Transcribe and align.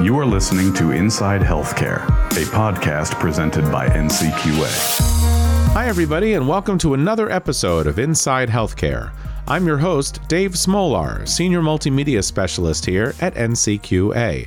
You 0.00 0.16
are 0.20 0.24
listening 0.24 0.72
to 0.74 0.92
Inside 0.92 1.40
Healthcare, 1.40 2.06
a 2.30 2.46
podcast 2.52 3.18
presented 3.18 3.64
by 3.72 3.88
NCQA. 3.88 5.72
Hi, 5.72 5.88
everybody, 5.88 6.34
and 6.34 6.46
welcome 6.46 6.78
to 6.78 6.94
another 6.94 7.28
episode 7.32 7.88
of 7.88 7.98
Inside 7.98 8.48
Healthcare. 8.48 9.12
I'm 9.48 9.66
your 9.66 9.78
host, 9.78 10.20
Dave 10.28 10.52
Smolar, 10.52 11.26
Senior 11.26 11.62
Multimedia 11.62 12.22
Specialist 12.22 12.86
here 12.86 13.12
at 13.20 13.34
NCQA. 13.34 14.46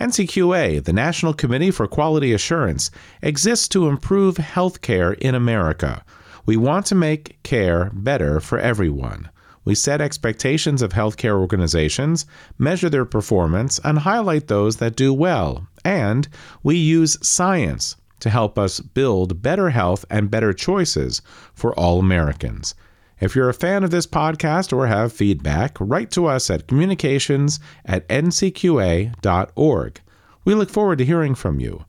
NCQA, 0.00 0.82
the 0.82 0.92
National 0.92 1.34
Committee 1.34 1.70
for 1.70 1.86
Quality 1.86 2.32
Assurance, 2.32 2.90
exists 3.22 3.68
to 3.68 3.86
improve 3.86 4.38
healthcare 4.38 5.16
in 5.18 5.36
America. 5.36 6.04
We 6.46 6.56
want 6.56 6.86
to 6.86 6.96
make 6.96 7.40
care 7.44 7.90
better 7.94 8.40
for 8.40 8.58
everyone. 8.58 9.30
We 9.64 9.74
set 9.74 10.00
expectations 10.00 10.82
of 10.82 10.92
healthcare 10.92 11.38
organizations, 11.38 12.26
measure 12.58 12.88
their 12.88 13.04
performance, 13.04 13.78
and 13.84 13.98
highlight 13.98 14.46
those 14.46 14.76
that 14.76 14.96
do 14.96 15.12
well. 15.12 15.66
And 15.84 16.28
we 16.62 16.76
use 16.76 17.18
science 17.26 17.96
to 18.20 18.30
help 18.30 18.58
us 18.58 18.80
build 18.80 19.42
better 19.42 19.70
health 19.70 20.04
and 20.10 20.30
better 20.30 20.52
choices 20.52 21.22
for 21.54 21.74
all 21.78 21.98
Americans. 21.98 22.74
If 23.20 23.36
you're 23.36 23.50
a 23.50 23.54
fan 23.54 23.84
of 23.84 23.90
this 23.90 24.06
podcast 24.06 24.72
or 24.72 24.86
have 24.86 25.12
feedback, 25.12 25.76
write 25.78 26.10
to 26.12 26.26
us 26.26 26.48
at 26.48 26.66
communications 26.66 27.60
at 27.84 28.08
ncqa.org. 28.08 30.00
We 30.44 30.54
look 30.54 30.70
forward 30.70 30.98
to 30.98 31.04
hearing 31.04 31.34
from 31.34 31.60
you. 31.60 31.84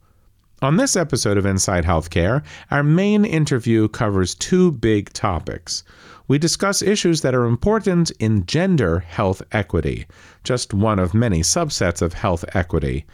On 0.62 0.78
this 0.78 0.96
episode 0.96 1.38
of 1.38 1.46
Inside 1.46 1.86
Healthcare, 1.86 2.44
our 2.70 2.84
main 2.84 3.26
interview 3.26 3.88
covers 3.88 4.36
two 4.36 4.72
big 4.74 5.12
topics. 5.14 5.84
We 6.32 6.38
discuss 6.38 6.82
issues 6.82 7.20
that 7.24 7.36
are 7.36 7.44
important 7.44 8.10
in 8.12 8.46
gender 8.46 9.00
health 9.00 9.42
equity, 9.52 10.06
just 10.46 10.74
one 10.74 10.98
of 10.98 11.14
many 11.14 11.42
subsets 11.42 12.02
of 12.02 12.14
health 12.14 12.46
equity. 12.56 13.06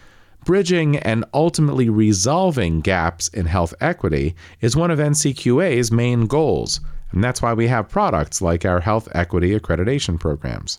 Bridging 0.45 0.97
and 0.97 1.25
ultimately 1.33 1.89
resolving 1.89 2.79
gaps 2.79 3.27
in 3.29 3.47
health 3.47 3.73
equity 3.81 4.35
is 4.61 4.75
one 4.75 4.91
of 4.91 4.99
NCQA's 4.99 5.91
main 5.91 6.27
goals, 6.27 6.79
and 7.11 7.23
that's 7.23 7.41
why 7.41 7.53
we 7.53 7.67
have 7.67 7.89
products 7.89 8.39
like 8.39 8.65
our 8.65 8.81
health 8.81 9.07
equity 9.15 9.59
accreditation 9.59 10.19
programs. 10.19 10.77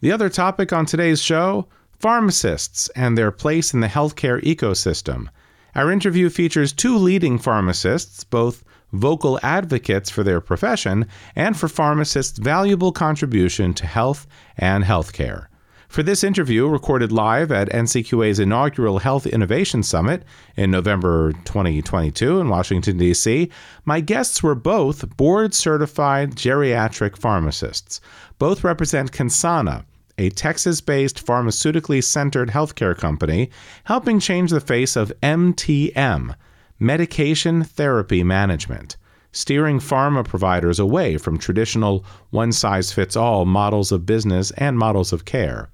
The 0.00 0.12
other 0.12 0.30
topic 0.30 0.72
on 0.72 0.86
today's 0.86 1.20
show 1.20 1.68
pharmacists 1.98 2.88
and 2.96 3.18
their 3.18 3.30
place 3.30 3.74
in 3.74 3.80
the 3.80 3.86
healthcare 3.86 4.42
ecosystem. 4.42 5.26
Our 5.74 5.92
interview 5.92 6.30
features 6.30 6.72
two 6.72 6.96
leading 6.96 7.36
pharmacists, 7.36 8.24
both 8.24 8.64
vocal 8.92 9.38
advocates 9.42 10.10
for 10.10 10.22
their 10.22 10.40
profession 10.40 11.06
and 11.36 11.56
for 11.56 11.68
pharmacists' 11.68 12.38
valuable 12.38 12.92
contribution 12.92 13.74
to 13.74 13.86
health 13.86 14.26
and 14.56 14.84
healthcare. 14.84 15.46
For 15.90 16.04
this 16.04 16.22
interview, 16.22 16.68
recorded 16.68 17.10
live 17.10 17.50
at 17.50 17.68
NCQA's 17.70 18.38
inaugural 18.38 19.00
Health 19.00 19.26
Innovation 19.26 19.82
Summit 19.82 20.22
in 20.56 20.70
November 20.70 21.32
2022 21.44 22.38
in 22.38 22.48
Washington, 22.48 22.96
D.C., 22.96 23.50
my 23.84 24.00
guests 24.00 24.40
were 24.40 24.54
both 24.54 25.16
board 25.16 25.52
certified 25.52 26.36
geriatric 26.36 27.18
pharmacists. 27.18 28.00
Both 28.38 28.62
represent 28.62 29.10
Consana, 29.10 29.84
a 30.16 30.30
Texas 30.30 30.80
based 30.80 31.26
pharmaceutically 31.26 32.04
centered 32.04 32.50
healthcare 32.50 32.96
company 32.96 33.50
helping 33.82 34.20
change 34.20 34.52
the 34.52 34.60
face 34.60 34.94
of 34.94 35.12
MTM, 35.24 36.36
medication 36.80 37.62
therapy 37.62 38.24
management, 38.24 38.96
steering 39.32 39.78
pharma 39.78 40.24
providers 40.24 40.78
away 40.78 41.18
from 41.18 41.38
traditional 41.38 42.04
one 42.30 42.50
size 42.50 42.90
fits 42.90 43.14
all 43.14 43.44
models 43.44 43.92
of 43.92 44.06
business 44.06 44.50
and 44.52 44.78
models 44.78 45.12
of 45.12 45.26
care. 45.26 45.68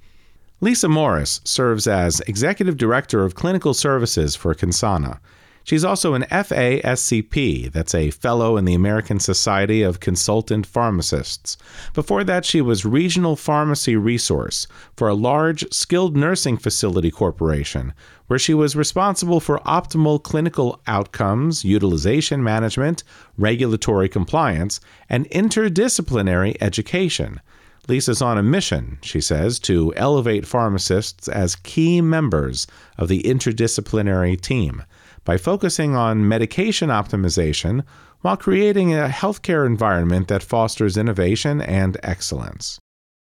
Lisa 0.61 0.89
Morris 0.89 1.41
serves 1.45 1.87
as 1.87 2.21
Executive 2.27 2.77
Director 2.77 3.25
of 3.25 3.37
Clinical 3.37 3.73
Services 3.73 4.35
for 4.35 4.55
Consana. 4.55 5.21
She's 5.67 5.85
also 5.85 6.15
an 6.15 6.23
FASCP, 6.31 7.73
that's 7.73 7.93
a 7.93 8.13
Fellow 8.13 8.57
in 8.57 8.67
the 8.67 8.75
American 8.75 9.19
Society 9.19 9.83
of 9.83 9.99
Consultant 9.99 10.65
Pharmacists. 10.65 11.57
Before 11.93 12.23
that, 12.23 12.45
she 12.45 12.61
was 12.61 12.85
Regional 12.85 13.35
Pharmacy 13.35 13.97
Resource 13.97 14.69
for 14.97 15.09
a 15.09 15.15
large 15.15 15.65
skilled 15.73 16.17
nursing 16.17 16.57
facility 16.57 17.11
corporation, 17.11 17.95
where 18.29 18.39
she 18.39 18.55
was 18.55 18.77
responsible 18.77 19.41
for 19.41 19.59
optimal 19.67 20.23
clinical 20.23 20.81
outcomes, 20.87 21.65
utilization 21.65 22.45
management, 22.45 23.03
regulatory 23.37 24.09
compliance, 24.09 24.79
and 25.11 25.29
interdisciplinary 25.31 26.57
education. 26.61 27.41
Lisa's 27.89 28.23
on 28.23 28.39
a 28.39 28.43
mission, 28.43 28.99
she 29.03 29.21
says, 29.21 29.59
to 29.59 29.93
elevate 29.97 30.47
pharmacists 30.47 31.27
as 31.27 31.57
key 31.57 32.01
members 32.01 32.69
of 32.97 33.09
the 33.09 33.25
interdisciplinary 33.25 34.41
team 34.41 34.85
by 35.27 35.37
focusing 35.37 35.95
on 35.95 36.27
medication 36.27 36.89
optimization 36.89 37.85
while 38.23 38.39
creating 38.39 38.95
a 38.95 39.09
healthcare 39.09 39.67
environment 39.67 40.29
that 40.29 40.43
fosters 40.43 40.97
innovation 40.97 41.61
and 41.61 41.99
excellence. 42.03 42.79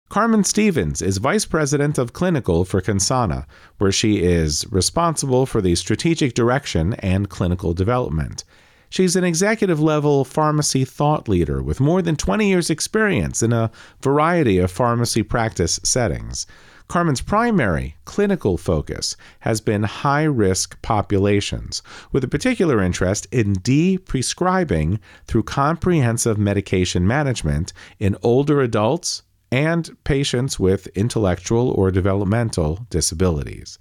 Karmen 0.09 0.45
Stephens 0.45 1.01
is 1.01 1.17
Vice 1.17 1.45
President 1.45 1.97
of 1.97 2.13
Clinical 2.13 2.63
for 2.63 2.79
Consana, 2.79 3.45
where 3.79 3.91
she 3.91 4.23
is 4.23 4.65
responsible 4.71 5.45
for 5.45 5.61
the 5.61 5.75
strategic 5.75 6.35
direction 6.35 6.93
and 6.99 7.29
clinical 7.29 7.73
development. 7.73 8.45
She's 8.89 9.15
an 9.15 9.23
executive 9.23 9.81
level 9.81 10.23
pharmacy 10.23 10.85
thought 10.85 11.27
leader 11.27 11.61
with 11.61 11.79
more 11.79 12.03
than 12.03 12.15
20 12.15 12.47
years' 12.47 12.69
experience 12.69 13.41
in 13.41 13.51
a 13.51 13.71
variety 14.01 14.59
of 14.59 14.71
pharmacy 14.71 15.23
practice 15.23 15.79
settings. 15.83 16.45
Karmen's 16.87 17.21
primary 17.21 17.95
clinical 18.05 18.57
focus 18.57 19.17
has 19.39 19.59
been 19.59 19.83
high 19.83 20.23
risk 20.23 20.79
populations, 20.81 21.81
with 22.11 22.23
a 22.23 22.27
particular 22.27 22.81
interest 22.81 23.27
in 23.31 23.53
de 23.53 23.97
prescribing 23.97 24.99
through 25.25 25.43
comprehensive 25.43 26.37
medication 26.37 27.07
management 27.07 27.73
in 27.99 28.15
older 28.21 28.61
adults 28.61 29.23
and 29.51 29.95
patients 30.03 30.59
with 30.59 30.87
intellectual 30.95 31.71
or 31.71 31.89
developmental 31.89 32.85
disabilities. 32.89 33.79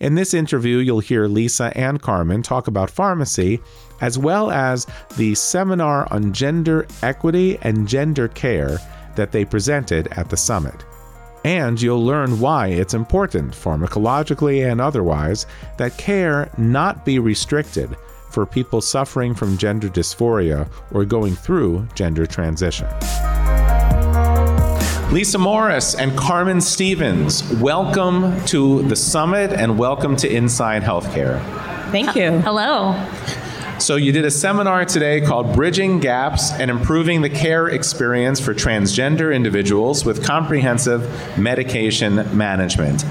In 0.00 0.14
this 0.14 0.34
interview, 0.34 0.78
you'll 0.78 1.00
hear 1.00 1.26
Lisa 1.26 1.72
and 1.76 2.00
Karmen 2.00 2.44
talk 2.44 2.66
about 2.66 2.90
pharmacy, 2.90 3.60
as 4.00 4.18
well 4.18 4.50
as 4.50 4.86
the 5.16 5.34
seminar 5.34 6.06
on 6.12 6.32
gender 6.32 6.86
equity 7.02 7.58
and 7.62 7.88
gender 7.88 8.28
care 8.28 8.78
that 9.16 9.32
they 9.32 9.44
presented 9.44 10.08
at 10.12 10.28
the 10.28 10.36
summit. 10.36 10.84
And 11.44 11.82
you'll 11.82 12.04
learn 12.04 12.38
why 12.38 12.68
it's 12.68 12.94
important, 12.94 13.52
pharmacologically 13.52 14.70
and 14.70 14.80
otherwise, 14.80 15.46
that 15.76 15.98
care 15.98 16.48
not 16.56 17.04
be 17.04 17.18
restricted 17.18 17.96
for 18.30 18.46
people 18.46 18.80
suffering 18.80 19.34
from 19.34 19.58
gender 19.58 19.88
dysphoria 19.88 20.68
or 20.92 21.04
going 21.04 21.34
through 21.34 21.88
gender 21.94 22.26
transition. 22.26 22.86
Lisa 25.12 25.36
Morris 25.36 25.94
and 25.96 26.12
Karmen 26.12 26.62
Stephens, 26.62 27.42
welcome 27.54 28.42
to 28.46 28.82
the 28.84 28.96
summit 28.96 29.52
and 29.52 29.78
welcome 29.78 30.16
to 30.16 30.32
Inside 30.32 30.82
Healthcare. 30.82 31.42
Thank 31.90 32.14
you. 32.14 32.38
Hello. 32.38 32.92
So, 33.82 33.96
you 33.96 34.12
did 34.12 34.24
a 34.24 34.30
seminar 34.30 34.84
today 34.84 35.20
called 35.20 35.56
Bridging 35.56 35.98
Gaps 35.98 36.52
and 36.52 36.70
Improving 36.70 37.20
the 37.20 37.28
Care 37.28 37.66
Experience 37.66 38.38
for 38.38 38.54
Transgender 38.54 39.34
Individuals 39.34 40.04
with 40.04 40.24
Comprehensive 40.24 41.36
Medication 41.36 42.14
Management. 42.36 43.04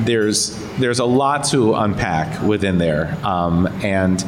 There's, 0.00 0.58
there's 0.78 0.98
a 0.98 1.04
lot 1.04 1.44
to 1.50 1.74
unpack 1.74 2.42
within 2.42 2.78
there. 2.78 3.16
Um, 3.24 3.68
and 3.84 4.24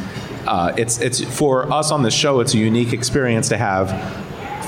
uh, 0.46 0.74
it's, 0.78 1.00
it's, 1.00 1.24
for 1.24 1.68
us 1.72 1.90
on 1.90 2.04
the 2.04 2.10
show, 2.12 2.38
it's 2.38 2.54
a 2.54 2.58
unique 2.58 2.92
experience 2.92 3.48
to 3.48 3.58
have 3.58 3.90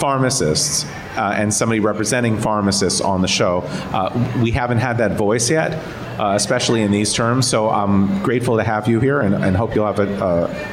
pharmacists 0.01 0.85
uh, 1.17 1.35
and 1.37 1.55
somebody 1.55 1.79
representing 1.79 2.37
pharmacists 2.37 3.01
on 3.01 3.23
the 3.23 3.29
show. 3.29 3.61
Uh, 3.93 4.41
we 4.43 4.51
haven't 4.51 4.79
had 4.79 4.99
that 4.99 5.13
voice 5.13 5.49
yet, 5.49 5.71
uh, 6.23 6.35
especially 6.37 6.83
in 6.83 6.93
these 6.93 7.13
terms. 7.13 7.49
So 7.49 7.69
I'm 7.69 8.23
grateful 8.23 8.57
to 8.57 8.63
have 8.63 8.87
you 8.87 9.01
here 9.01 9.21
and, 9.21 9.35
and 9.35 9.57
hope 9.57 9.75
you'll 9.75 9.93
have 9.93 9.99
an 9.99 10.23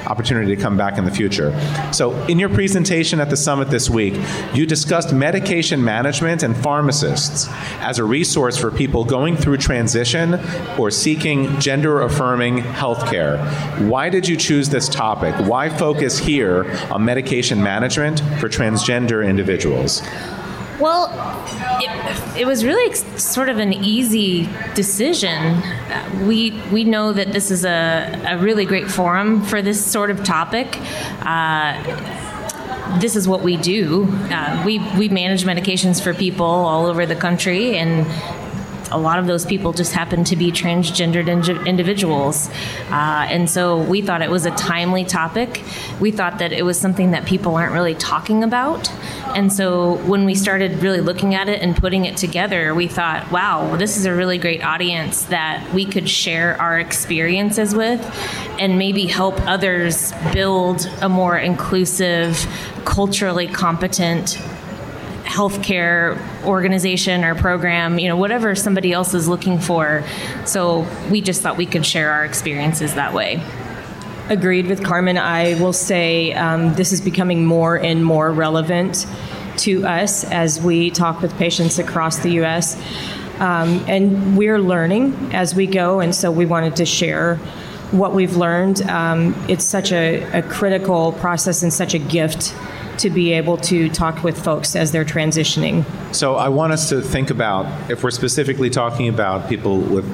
opportunity 0.05 0.55
to 0.55 0.61
come 0.61 0.77
back 0.77 0.99
in 0.99 1.05
the 1.05 1.11
future. 1.11 1.51
So, 1.91 2.13
in 2.27 2.37
your 2.37 2.49
presentation 2.49 3.19
at 3.19 3.31
the 3.31 3.37
summit 3.37 3.69
this 3.71 3.89
week, 3.89 4.13
you 4.53 4.67
discussed 4.67 5.11
medication 5.11 5.83
management 5.83 6.43
and 6.43 6.55
pharmacists 6.55 7.47
as 7.79 7.97
a 7.97 8.03
resource 8.03 8.57
for 8.57 8.69
people 8.69 9.03
going 9.03 9.35
through 9.37 9.57
transition 9.57 10.35
or 10.77 10.91
seeking 10.91 11.59
gender 11.59 12.01
affirming 12.01 12.59
healthcare. 12.59 13.39
Why 13.89 14.09
did 14.09 14.27
you 14.27 14.37
choose 14.37 14.69
this 14.69 14.87
topic? 14.87 15.33
Why 15.47 15.69
focus 15.69 16.19
here 16.19 16.71
on 16.91 17.03
medication 17.03 17.63
management 17.63 18.19
for 18.39 18.49
transgender 18.49 19.27
individuals? 19.27 20.03
Well, 20.79 21.09
it, 21.81 22.41
it 22.41 22.45
was 22.47 22.63
really 22.63 22.89
ex- 22.89 23.23
sort 23.23 23.49
of 23.49 23.57
an 23.57 23.73
easy 23.73 24.47
decision. 24.75 25.61
We 26.25 26.51
we 26.71 26.83
know 26.83 27.11
that 27.13 27.33
this 27.33 27.51
is 27.51 27.65
a, 27.65 28.21
a 28.27 28.37
really 28.37 28.65
great 28.65 28.89
forum 28.89 29.43
for 29.43 29.61
this 29.61 29.83
sort 29.85 30.09
of 30.09 30.23
topic. 30.23 30.77
Uh, 31.21 31.75
this 32.99 33.15
is 33.15 33.27
what 33.27 33.41
we 33.41 33.57
do. 33.57 34.07
Uh, 34.31 34.63
we 34.65 34.79
we 34.97 35.09
manage 35.09 35.43
medications 35.43 36.01
for 36.01 36.13
people 36.13 36.45
all 36.45 36.85
over 36.85 37.05
the 37.05 37.15
country, 37.15 37.77
and 37.77 38.05
a 38.91 38.97
lot 38.97 39.19
of 39.19 39.27
those 39.27 39.45
people 39.45 39.73
just 39.73 39.93
happen 39.93 40.23
to 40.25 40.35
be 40.35 40.51
transgendered 40.51 41.27
indi- 41.27 41.69
individuals. 41.69 42.49
Uh, 42.89 43.27
and 43.29 43.49
so 43.49 43.81
we 43.83 44.01
thought 44.01 44.21
it 44.21 44.29
was 44.29 44.45
a 44.45 44.51
timely 44.51 45.05
topic. 45.05 45.63
We 45.99 46.11
thought 46.11 46.39
that 46.39 46.51
it 46.51 46.63
was 46.63 46.79
something 46.79 47.11
that 47.11 47.25
people 47.25 47.55
aren't 47.55 47.73
really 47.73 47.95
talking 47.95 48.43
about. 48.43 48.91
And 49.35 49.51
so 49.51 49.97
when 50.05 50.25
we 50.25 50.35
started 50.35 50.81
really 50.81 51.01
looking 51.01 51.35
at 51.35 51.49
it 51.49 51.61
and 51.61 51.75
putting 51.75 52.05
it 52.05 52.17
together, 52.17 52.73
we 52.73 52.87
thought, 52.87 53.31
wow, 53.31 53.75
this 53.75 53.97
is 53.97 54.05
a 54.05 54.13
really 54.13 54.37
great 54.37 54.63
audience 54.63 55.23
that 55.25 55.71
we 55.73 55.85
could 55.85 56.09
share 56.09 56.59
our 56.59 56.79
experiences 56.79 57.75
with 57.75 58.01
and 58.59 58.77
maybe 58.77 59.05
help 59.05 59.39
others 59.41 60.13
build 60.33 60.89
a 61.01 61.09
more 61.09 61.37
inclusive, 61.37 62.47
culturally 62.85 63.47
competent 63.47 64.37
healthcare 65.29 66.17
organization 66.43 67.23
or 67.23 67.35
program, 67.35 67.99
you 67.99 68.07
know, 68.07 68.17
whatever 68.17 68.55
somebody 68.55 68.91
else 68.91 69.13
is 69.13 69.27
looking 69.27 69.59
for. 69.59 70.03
So 70.45 70.87
we 71.11 71.21
just 71.21 71.43
thought 71.43 71.55
we 71.55 71.67
could 71.67 71.85
share 71.85 72.11
our 72.11 72.25
experiences 72.25 72.95
that 72.95 73.13
way. 73.13 73.41
Agreed 74.29 74.65
with 74.65 74.81
Karmen. 74.81 75.19
I 75.19 75.53
will 75.61 75.73
say 75.73 76.33
um, 76.33 76.73
this 76.73 76.91
is 76.91 76.99
becoming 76.99 77.45
more 77.45 77.75
and 77.75 78.03
more 78.03 78.31
relevant 78.31 79.05
to 79.57 79.85
us 79.85 80.23
as 80.23 80.59
we 80.59 80.89
talk 80.89 81.21
with 81.21 81.35
patients 81.37 81.77
across 81.77 82.19
the 82.19 82.31
U.S. 82.31 82.75
Um, 83.39 83.85
and 83.87 84.35
we're 84.35 84.59
learning 84.59 85.13
as 85.33 85.53
we 85.53 85.67
go, 85.67 85.99
and 85.99 86.13
so 86.13 86.31
we 86.31 86.47
wanted 86.47 86.75
to 86.77 86.85
share 86.85 87.35
what 87.91 88.13
we've 88.13 88.35
learned. 88.35 88.81
Um, 88.83 89.35
it's 89.47 89.65
such 89.65 89.91
a, 89.91 90.23
a 90.37 90.41
critical 90.41 91.11
process 91.13 91.61
and 91.61 91.71
such 91.71 91.93
a 91.93 91.99
gift 91.99 92.55
to 92.99 93.09
be 93.09 93.33
able 93.33 93.57
to 93.57 93.89
talk 93.89 94.23
with 94.23 94.41
folks 94.41 94.75
as 94.75 94.91
they're 94.91 95.05
transitioning. 95.05 95.85
So 96.13 96.35
I 96.35 96.49
want 96.49 96.73
us 96.73 96.89
to 96.89 97.01
think 97.01 97.29
about 97.29 97.89
if 97.89 98.03
we're 98.03 98.11
specifically 98.11 98.69
talking 98.69 99.07
about 99.07 99.49
people 99.49 99.79
with 99.79 100.05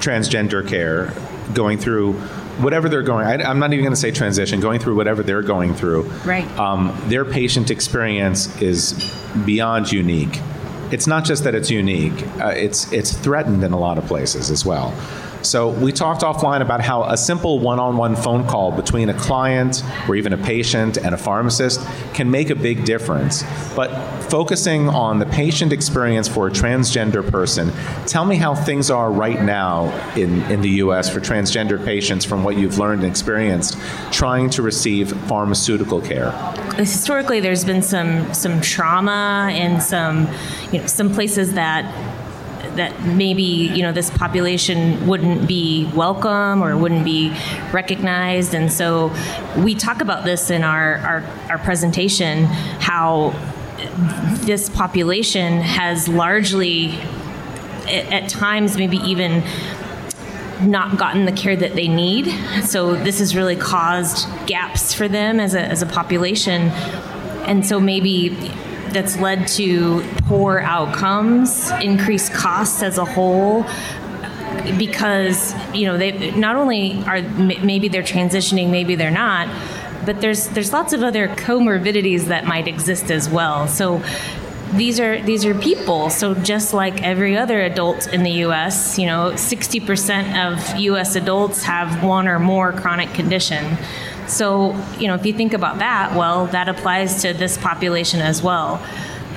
transgender 0.00 0.66
care 0.66 1.12
going 1.54 1.78
through 1.78 2.14
whatever 2.58 2.88
they're 2.88 3.02
going 3.02 3.26
I, 3.26 3.50
am 3.50 3.58
not 3.58 3.72
even 3.72 3.84
going 3.84 3.94
to 3.94 4.00
say 4.00 4.10
transition 4.10 4.60
going 4.60 4.78
through 4.80 4.96
whatever 4.96 5.22
they're 5.22 5.42
going 5.42 5.74
through. 5.74 6.02
Right. 6.24 6.46
Um, 6.58 7.00
their 7.06 7.24
patient 7.24 7.70
experience 7.70 8.60
is 8.60 8.92
beyond 9.44 9.90
unique. 9.90 10.40
It's 10.90 11.06
not 11.06 11.24
just 11.24 11.44
that 11.44 11.54
it's 11.54 11.70
unique 11.70 12.26
uh, 12.38 12.48
it's 12.48 12.92
it's 12.92 13.12
threatened 13.16 13.64
in 13.64 13.72
a 13.72 13.78
lot 13.78 13.96
of 13.96 14.04
places 14.06 14.50
as 14.50 14.66
well 14.66 14.92
so 15.42 15.68
we 15.68 15.92
talked 15.92 16.22
offline 16.22 16.60
about 16.62 16.80
how 16.80 17.04
a 17.04 17.16
simple 17.16 17.58
one-on-one 17.58 18.16
phone 18.16 18.46
call 18.46 18.72
between 18.72 19.08
a 19.08 19.14
client 19.14 19.82
or 20.08 20.14
even 20.16 20.32
a 20.32 20.38
patient 20.38 20.96
and 20.96 21.14
a 21.14 21.18
pharmacist 21.18 21.80
can 22.14 22.30
make 22.30 22.50
a 22.50 22.54
big 22.54 22.84
difference. 22.84 23.44
But 23.74 23.90
focusing 24.30 24.88
on 24.88 25.18
the 25.18 25.26
patient 25.26 25.72
experience 25.72 26.28
for 26.28 26.48
a 26.48 26.50
transgender 26.50 27.28
person, 27.28 27.72
tell 28.06 28.24
me 28.24 28.36
how 28.36 28.54
things 28.54 28.90
are 28.90 29.10
right 29.10 29.42
now 29.42 29.90
in, 30.16 30.42
in 30.50 30.60
the 30.60 30.70
US 30.70 31.12
for 31.12 31.20
transgender 31.20 31.82
patients 31.84 32.24
from 32.24 32.44
what 32.44 32.56
you've 32.56 32.78
learned 32.78 33.02
and 33.02 33.10
experienced 33.10 33.76
trying 34.10 34.50
to 34.50 34.62
receive 34.62 35.12
pharmaceutical 35.26 36.00
care. 36.00 36.30
Historically 36.76 37.40
there's 37.40 37.64
been 37.64 37.82
some 37.82 38.32
some 38.32 38.60
trauma 38.60 39.50
and 39.52 39.82
some 39.82 40.28
you 40.72 40.80
know 40.80 40.86
some 40.86 41.12
places 41.12 41.54
that 41.54 41.84
that 42.76 43.02
maybe 43.02 43.42
you 43.42 43.82
know 43.82 43.92
this 43.92 44.10
population 44.10 45.06
wouldn't 45.06 45.46
be 45.46 45.90
welcome 45.94 46.62
or 46.62 46.76
wouldn't 46.76 47.04
be 47.04 47.30
recognized 47.72 48.54
and 48.54 48.72
so 48.72 49.12
we 49.58 49.74
talk 49.74 50.00
about 50.00 50.24
this 50.24 50.50
in 50.50 50.62
our 50.64 50.96
our, 50.98 51.24
our 51.50 51.58
presentation 51.58 52.44
how 52.44 53.30
this 54.44 54.68
population 54.68 55.60
has 55.60 56.08
largely 56.08 56.92
at, 57.86 58.28
times 58.28 58.76
maybe 58.76 58.96
even 58.98 59.42
not 60.60 60.96
gotten 60.96 61.24
the 61.24 61.32
care 61.32 61.56
that 61.56 61.74
they 61.74 61.88
need. 61.88 62.28
So 62.64 62.94
this 62.94 63.18
has 63.18 63.34
really 63.34 63.56
caused 63.56 64.28
gaps 64.46 64.94
for 64.94 65.08
them 65.08 65.40
as 65.40 65.54
a, 65.54 65.60
as 65.60 65.82
a 65.82 65.86
population. 65.86 66.68
And 67.48 67.66
so 67.66 67.80
maybe 67.80 68.28
that's 68.92 69.18
led 69.18 69.46
to 69.48 70.02
poor 70.24 70.60
outcomes, 70.60 71.70
increased 71.82 72.32
costs 72.32 72.82
as 72.82 72.98
a 72.98 73.04
whole 73.04 73.64
because 74.78 75.54
you 75.74 75.86
know 75.86 75.96
they 75.96 76.30
not 76.32 76.56
only 76.56 77.02
are 77.04 77.22
maybe 77.22 77.88
they're 77.88 78.02
transitioning 78.02 78.70
maybe 78.70 78.94
they're 78.94 79.10
not 79.10 79.48
but 80.04 80.20
there's 80.20 80.48
there's 80.48 80.72
lots 80.72 80.92
of 80.92 81.02
other 81.02 81.28
comorbidities 81.28 82.26
that 82.26 82.44
might 82.44 82.66
exist 82.66 83.10
as 83.10 83.28
well. 83.28 83.68
So 83.68 84.02
these 84.74 84.98
are 84.98 85.20
these 85.22 85.44
are 85.44 85.54
people. 85.54 86.10
So 86.10 86.34
just 86.34 86.74
like 86.74 87.02
every 87.02 87.36
other 87.36 87.60
adult 87.60 88.12
in 88.12 88.22
the 88.22 88.44
US 88.46 88.98
you 88.98 89.06
know 89.06 89.32
60% 89.32 90.46
of 90.46 90.78
US 90.80 91.14
adults 91.14 91.62
have 91.64 92.02
one 92.02 92.26
or 92.26 92.38
more 92.38 92.72
chronic 92.72 93.12
condition 93.14 93.76
so, 94.26 94.76
you 94.98 95.08
know, 95.08 95.14
if 95.14 95.26
you 95.26 95.32
think 95.32 95.52
about 95.52 95.78
that, 95.78 96.16
well, 96.16 96.46
that 96.46 96.68
applies 96.68 97.22
to 97.22 97.32
this 97.32 97.58
population 97.58 98.20
as 98.20 98.42
well. 98.42 98.84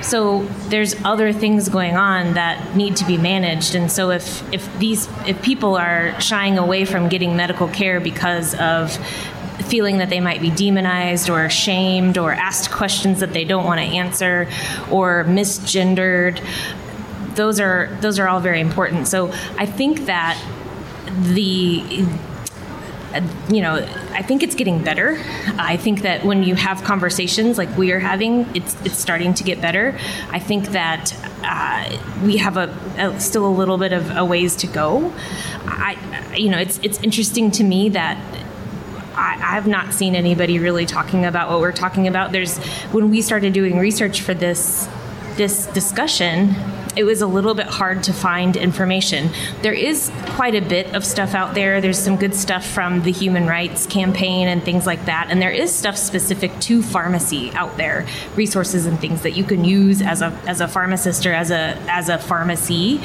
So 0.02 0.44
there's 0.70 0.96
other 1.04 1.34
things 1.34 1.70
going 1.70 1.96
on 1.96 2.34
that 2.34 2.76
need 2.76 2.96
to 2.98 3.06
be 3.06 3.18
managed, 3.18 3.74
and 3.76 3.92
so 3.92 4.12
if 4.12 4.44
if 4.54 4.78
these 4.78 5.08
if 5.26 5.42
people 5.42 5.76
are 5.78 6.20
shying 6.22 6.58
away 6.60 6.86
from 6.86 7.10
getting 7.10 7.36
medical 7.36 7.68
care 7.68 8.00
because 8.00 8.54
of 8.56 8.96
feeling 9.68 9.98
that 9.98 10.10
they 10.10 10.20
might 10.20 10.42
be 10.42 10.52
demonized 10.52 11.30
or 11.30 11.50
shamed 11.50 12.18
or 12.18 12.32
asked 12.32 12.72
questions 12.72 13.22
that 13.22 13.34
they 13.34 13.46
don't 13.46 13.66
want 13.66 13.80
to 13.80 13.86
answer 13.86 14.48
or 14.92 15.24
misgendered 15.24 16.40
those 17.36 17.60
are 17.60 17.98
those 18.02 18.20
are 18.20 18.28
all 18.28 18.40
very 18.40 18.60
important 18.60 19.08
so 19.08 19.32
i 19.58 19.66
think 19.66 20.06
that 20.06 20.40
the 21.34 22.06
you 23.50 23.62
know, 23.62 23.76
I 24.12 24.22
think 24.22 24.44
it's 24.44 24.56
getting 24.56 24.84
better. 24.84 25.18
I 25.58 25.78
think 25.78 26.02
that 26.02 26.24
when 26.26 26.44
you 26.44 26.56
have 26.56 26.84
conversations 26.84 27.58
like 27.58 27.76
we 27.78 27.92
are 27.92 28.00
having, 28.00 28.54
it's 28.56 28.76
it's 28.86 28.98
starting 28.98 29.34
to 29.36 29.44
get 29.44 29.62
better. 29.62 29.98
I 30.30 30.40
think 30.40 30.70
that 30.70 31.16
uh, 31.44 31.98
we 32.24 32.38
have 32.38 32.58
a, 32.58 32.76
a, 32.98 33.20
still 33.20 33.46
a 33.46 33.50
little 33.50 33.78
bit 33.78 33.94
of 33.94 34.16
a 34.16 34.26
ways 34.26 34.56
to 34.58 34.68
go. 34.68 35.14
I, 35.66 35.98
you 36.36 36.50
know, 36.50 36.58
it's 36.58 36.80
it's 36.84 37.02
interesting 37.02 37.52
to 37.52 37.64
me 37.64 37.90
that 37.90 38.18
I, 39.16 39.56
have 39.56 39.68
not 39.68 39.94
seen 39.94 40.16
anybody 40.16 40.60
really 40.60 40.86
talking 40.86 41.26
about 41.26 41.50
what 41.50 41.62
we're 41.62 41.72
talking 41.72 42.08
about. 42.08 42.32
There's 42.32 42.58
when 42.92 43.10
we 43.10 43.22
started 43.22 43.54
doing 43.54 43.78
research 43.78 44.22
for 44.22 44.34
this 44.34 44.88
this 45.36 45.68
discussion 45.68 46.56
it 46.96 47.04
was 47.04 47.22
a 47.22 47.28
little 47.28 47.54
bit 47.54 47.68
hard 47.68 48.04
to 48.04 48.14
find 48.14 48.56
information. 48.56 49.30
There 49.62 49.74
is 49.74 50.12
quite 50.30 50.56
a 50.56 50.62
bit 50.62 50.96
of 50.96 51.06
stuff 51.06 51.34
out 51.34 51.54
there. 51.54 51.82
There's 51.82 52.00
some 52.00 52.16
good 52.16 52.34
stuff 52.34 52.66
from 52.66 53.02
the 53.04 53.12
Human 53.12 53.48
Rights 53.48 53.86
Campaign 53.86 54.48
and 54.48 54.64
things 54.64 54.86
like 54.86 55.06
that. 55.06 55.28
And 55.30 55.42
there 55.42 55.52
is 55.52 55.74
stuff 55.74 55.98
specific 55.98 56.58
to 56.62 56.82
pharmacy 56.82 57.52
out 57.52 57.78
there, 57.78 58.06
resources 58.36 58.86
and 58.86 59.00
things 59.00 59.24
that 59.24 59.32
you 59.32 59.44
can 59.44 59.66
use 59.66 60.02
as 60.02 60.22
a 60.22 60.28
as 60.48 60.62
a 60.62 60.68
pharmacist 60.68 61.26
or 61.26 61.34
as 61.34 61.52
a 61.52 61.78
as 61.90 62.10
a 62.10 62.18
pharmacy. 62.18 63.02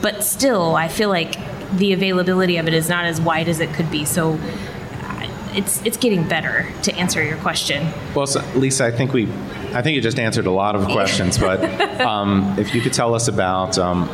But 0.00 0.22
still, 0.22 0.76
I 0.76 0.88
feel 0.88 1.08
like 1.08 1.36
the 1.76 1.92
availability 1.92 2.56
of 2.58 2.68
it 2.68 2.74
is 2.74 2.88
not 2.88 3.04
as 3.04 3.20
wide 3.20 3.48
as 3.48 3.60
it 3.60 3.72
could 3.72 3.90
be. 3.90 4.04
So 4.04 4.34
uh, 4.34 5.28
it's 5.54 5.84
it's 5.84 5.96
getting 5.96 6.28
better 6.28 6.68
to 6.82 6.94
answer 6.94 7.22
your 7.22 7.38
question. 7.38 7.92
Well, 8.14 8.26
so 8.26 8.44
Lisa, 8.54 8.86
I 8.86 8.90
think 8.90 9.12
we, 9.12 9.26
I 9.74 9.82
think 9.82 9.96
you 9.96 10.00
just 10.00 10.20
answered 10.20 10.46
a 10.46 10.52
lot 10.52 10.76
of 10.76 10.84
questions, 10.86 11.36
but 11.36 12.00
um, 12.00 12.56
if 12.58 12.74
you 12.74 12.80
could 12.80 12.92
tell 12.92 13.14
us 13.14 13.26
about 13.26 13.76
um, 13.76 14.06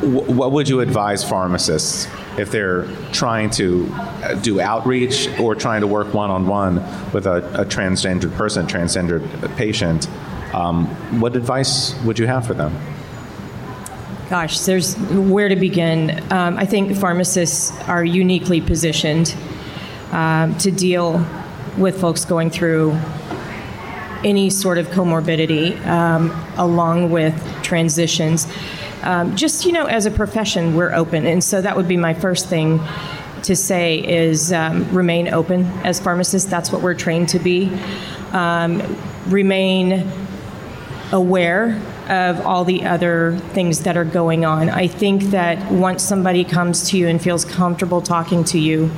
w- 0.00 0.32
what 0.32 0.52
would 0.52 0.68
you 0.68 0.80
advise 0.80 1.28
pharmacists 1.28 2.06
if 2.38 2.52
they're 2.52 2.86
trying 3.12 3.50
to 3.50 3.88
uh, 3.92 4.34
do 4.34 4.60
outreach 4.60 5.28
or 5.40 5.56
trying 5.56 5.80
to 5.80 5.88
work 5.88 6.14
one 6.14 6.30
on 6.30 6.46
one 6.46 6.76
with 7.12 7.26
a, 7.26 7.38
a 7.60 7.64
transgendered 7.64 8.32
person, 8.36 8.66
transgendered 8.66 9.56
patient? 9.56 10.08
Um, 10.54 10.86
what 11.20 11.34
advice 11.34 12.00
would 12.02 12.18
you 12.18 12.28
have 12.28 12.46
for 12.46 12.54
them? 12.54 12.76
Gosh, 14.30 14.60
there's 14.60 14.94
where 14.96 15.48
to 15.48 15.56
begin. 15.56 16.10
Um, 16.32 16.56
I 16.58 16.64
think 16.64 16.96
pharmacists 16.96 17.72
are 17.88 18.04
uniquely 18.04 18.60
positioned 18.60 19.34
um, 20.12 20.56
to 20.58 20.70
deal 20.70 21.26
with 21.76 22.00
folks 22.00 22.24
going 22.24 22.50
through 22.50 22.98
any 24.24 24.50
sort 24.50 24.78
of 24.78 24.88
comorbidity 24.88 25.78
um, 25.86 26.30
along 26.56 27.10
with 27.10 27.34
transitions. 27.62 28.46
Um, 29.02 29.36
just, 29.36 29.64
you 29.64 29.72
know, 29.72 29.86
as 29.86 30.06
a 30.06 30.10
profession, 30.10 30.74
we're 30.74 30.92
open. 30.92 31.26
And 31.26 31.42
so 31.42 31.62
that 31.62 31.76
would 31.76 31.88
be 31.88 31.96
my 31.96 32.14
first 32.14 32.48
thing 32.48 32.80
to 33.42 33.54
say 33.54 33.98
is 33.98 34.52
um, 34.52 34.92
remain 34.94 35.28
open 35.32 35.64
as 35.84 36.00
pharmacists. 36.00 36.50
That's 36.50 36.72
what 36.72 36.82
we're 36.82 36.94
trained 36.94 37.28
to 37.30 37.38
be. 37.38 37.72
Um, 38.32 38.96
remain 39.26 40.10
aware 41.12 41.80
of 42.08 42.44
all 42.44 42.64
the 42.64 42.84
other 42.84 43.38
things 43.52 43.80
that 43.80 43.96
are 43.96 44.04
going 44.04 44.44
on. 44.44 44.68
I 44.70 44.88
think 44.88 45.24
that 45.24 45.70
once 45.70 46.02
somebody 46.02 46.42
comes 46.44 46.90
to 46.90 46.98
you 46.98 47.06
and 47.06 47.22
feels 47.22 47.44
comfortable 47.44 48.00
talking 48.00 48.44
to 48.44 48.58
you, 48.58 48.90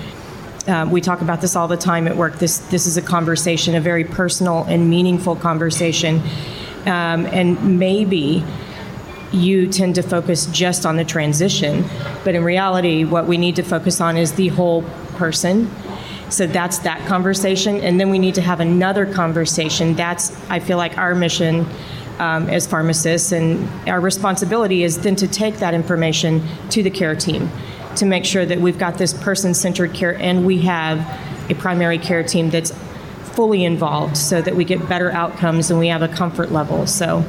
um, 0.67 0.91
we 0.91 1.01
talk 1.01 1.21
about 1.21 1.41
this 1.41 1.57
all 1.57 1.69
the 1.69 1.77
time 1.77 2.07
at 2.07 2.17
work. 2.17 2.39
This 2.39 2.59
this 2.59 2.87
is 2.87 2.97
a 2.97 3.03
conversation, 3.03 3.75
a 3.75 3.81
very 3.81 4.05
personal 4.05 4.65
and 4.65 4.91
meaningful 4.91 5.37
conversation, 5.37 6.21
um, 6.87 7.27
and 7.27 7.79
maybe 7.79 8.45
you 9.33 9.69
tend 9.69 9.95
to 9.95 10.03
focus 10.03 10.47
just 10.47 10.85
on 10.85 10.97
the 10.97 11.05
transition. 11.05 11.85
But 12.25 12.35
in 12.35 12.45
reality, 12.45 13.05
what 13.05 13.27
we 13.27 13.39
need 13.39 13.57
to 13.57 13.63
focus 13.63 14.01
on 14.01 14.17
is 14.17 14.33
the 14.33 14.49
whole 14.49 14.83
person. 15.17 15.71
So 16.31 16.47
that's 16.47 16.79
that 16.81 17.07
conversation. 17.07 17.81
And 17.81 18.01
then 18.01 18.11
we 18.11 18.19
need 18.19 18.35
to 18.37 18.43
have 18.43 18.61
another 18.61 19.07
conversation. 19.07 19.95
That's, 19.95 20.33
I 20.51 20.61
feel 20.61 20.77
like, 20.77 20.97
our 20.99 21.15
mission 21.15 21.67
um, 22.19 22.49
as 22.49 22.67
pharmacists. 22.67 23.33
And 23.33 23.69
our 23.89 24.01
responsibility 24.01 24.83
is 24.85 25.01
then 25.01 25.17
to 25.17 25.29
take 25.29 25.57
that 25.59 25.75
information 25.75 26.43
to 26.71 26.83
the 26.83 26.91
care 26.91 27.15
team 27.15 27.51
to 27.97 28.07
make 28.07 28.25
sure 28.25 28.47
that 28.47 28.61
we've 28.61 28.79
got 28.79 28.99
this 28.99 29.13
person 29.13 29.55
centered 29.55 29.93
care 29.95 30.17
and 30.19 30.47
we 30.47 30.63
have 30.63 30.99
a 31.51 31.55
primary 31.55 31.99
care 31.99 32.23
team 32.23 32.51
that's 32.51 32.73
fully 33.35 33.65
involved 33.65 34.17
so 34.17 34.41
that 34.43 34.55
we 34.55 34.65
get 34.65 34.89
better 34.89 35.11
outcomes 35.11 35.71
and 35.71 35.79
we 35.79 35.89
have 35.89 36.03
a 36.03 36.09
comfort 36.09 36.53
level. 36.53 36.87
So 36.87 37.25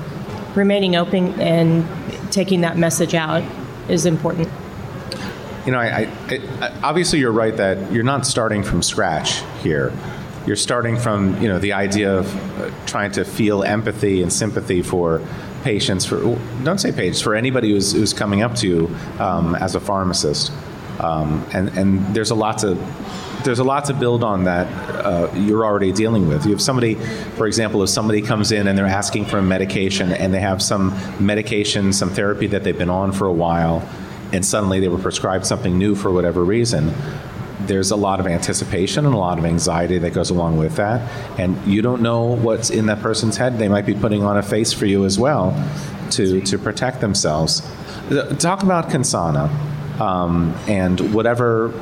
remaining 0.55 0.95
open 0.95 1.39
and 1.39 1.87
taking 2.31 2.61
that 2.61 2.77
message 2.77 3.13
out 3.13 3.43
is 3.89 4.05
important. 4.05 4.49
You 5.65 5.73
know, 5.73 5.79
I, 5.79 6.09
I, 6.27 6.79
obviously 6.83 7.19
you're 7.19 7.31
right 7.31 7.55
that 7.57 7.91
you're 7.91 8.03
not 8.03 8.25
starting 8.25 8.63
from 8.63 8.81
scratch 8.81 9.43
here. 9.61 9.93
You're 10.47 10.55
starting 10.55 10.97
from 10.97 11.39
you 11.39 11.47
know 11.47 11.59
the 11.59 11.73
idea 11.73 12.17
of 12.17 12.59
uh, 12.59 12.71
trying 12.87 13.11
to 13.11 13.23
feel 13.23 13.63
empathy 13.63 14.23
and 14.23 14.33
sympathy 14.33 14.81
for 14.81 15.21
patients. 15.63 16.05
For 16.05 16.19
don't 16.63 16.79
say 16.79 16.91
patients 16.91 17.21
for 17.21 17.35
anybody 17.35 17.71
who's, 17.71 17.93
who's 17.93 18.13
coming 18.13 18.41
up 18.41 18.55
to 18.55 18.67
you 18.67 18.95
um, 19.19 19.55
as 19.55 19.75
a 19.75 19.79
pharmacist. 19.79 20.51
Um, 20.99 21.45
and 21.53 21.69
and 21.77 22.15
there's 22.15 22.31
a 22.31 22.35
lot 22.35 22.59
to 22.59 22.75
there's 23.43 23.59
a 23.59 23.63
lot 23.63 23.85
to 23.85 23.93
build 23.93 24.23
on 24.23 24.43
that 24.43 24.67
uh, 25.03 25.31
you're 25.33 25.65
already 25.65 25.91
dealing 25.91 26.27
with. 26.27 26.45
You 26.45 26.51
have 26.51 26.61
somebody, 26.61 26.95
for 26.95 27.47
example, 27.47 27.81
if 27.81 27.89
somebody 27.89 28.21
comes 28.21 28.51
in 28.51 28.67
and 28.67 28.77
they're 28.77 28.85
asking 28.85 29.25
for 29.25 29.39
a 29.39 29.41
medication 29.41 30.11
and 30.11 30.33
they 30.33 30.39
have 30.39 30.61
some 30.61 30.95
medication, 31.19 31.91
some 31.91 32.09
therapy 32.09 32.47
that 32.47 32.63
they've 32.63 32.77
been 32.77 32.89
on 32.89 33.11
for 33.11 33.25
a 33.25 33.33
while, 33.33 33.87
and 34.31 34.45
suddenly 34.45 34.79
they 34.79 34.87
were 34.87 34.99
prescribed 34.99 35.45
something 35.45 35.77
new 35.77 35.95
for 35.95 36.11
whatever 36.11 36.43
reason. 36.43 36.93
There's 37.67 37.91
a 37.91 37.95
lot 37.95 38.19
of 38.19 38.27
anticipation 38.27 39.05
and 39.05 39.13
a 39.13 39.17
lot 39.17 39.39
of 39.39 39.45
anxiety 39.45 39.97
that 39.99 40.13
goes 40.13 40.29
along 40.29 40.57
with 40.57 40.75
that. 40.75 41.01
And 41.39 41.57
you 41.65 41.81
don't 41.81 42.01
know 42.01 42.23
what's 42.23 42.69
in 42.69 42.87
that 42.87 43.01
person's 43.01 43.37
head. 43.37 43.57
They 43.57 43.69
might 43.69 43.85
be 43.85 43.93
putting 43.93 44.23
on 44.23 44.37
a 44.37 44.43
face 44.43 44.73
for 44.73 44.85
you 44.85 45.05
as 45.05 45.17
well 45.17 45.51
to, 46.11 46.41
to 46.41 46.57
protect 46.57 47.01
themselves. 47.01 47.61
Talk 48.39 48.63
about 48.63 48.89
Consana 48.89 49.49
um, 49.99 50.55
and 50.67 51.13
whatever 51.13 51.73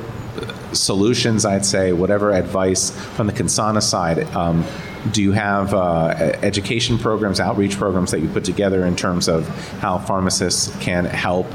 solutions, 0.74 1.46
I'd 1.46 1.66
say, 1.66 1.94
whatever 1.94 2.32
advice 2.32 2.92
from 3.16 3.28
the 3.28 3.34
Consana 3.34 3.82
side. 3.82 4.24
Um, 4.36 4.66
do 5.12 5.24
you 5.24 5.32
have 5.32 5.74
uh, 5.74 6.38
education 6.42 6.98
programs, 6.98 7.40
outreach 7.40 7.78
programs 7.78 8.12
that 8.12 8.20
you 8.20 8.30
put 8.30 8.44
together 8.44 8.86
in 8.86 8.96
terms 8.96 9.28
of 9.28 9.48
how 9.80 9.98
pharmacists 9.98 10.76
can 10.80 11.06
help 11.06 11.48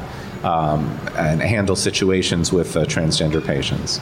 um, 0.45 0.99
and 1.17 1.41
handle 1.41 1.75
situations 1.75 2.53
with 2.53 2.77
uh, 2.77 2.85
transgender 2.85 3.45
patients? 3.45 4.01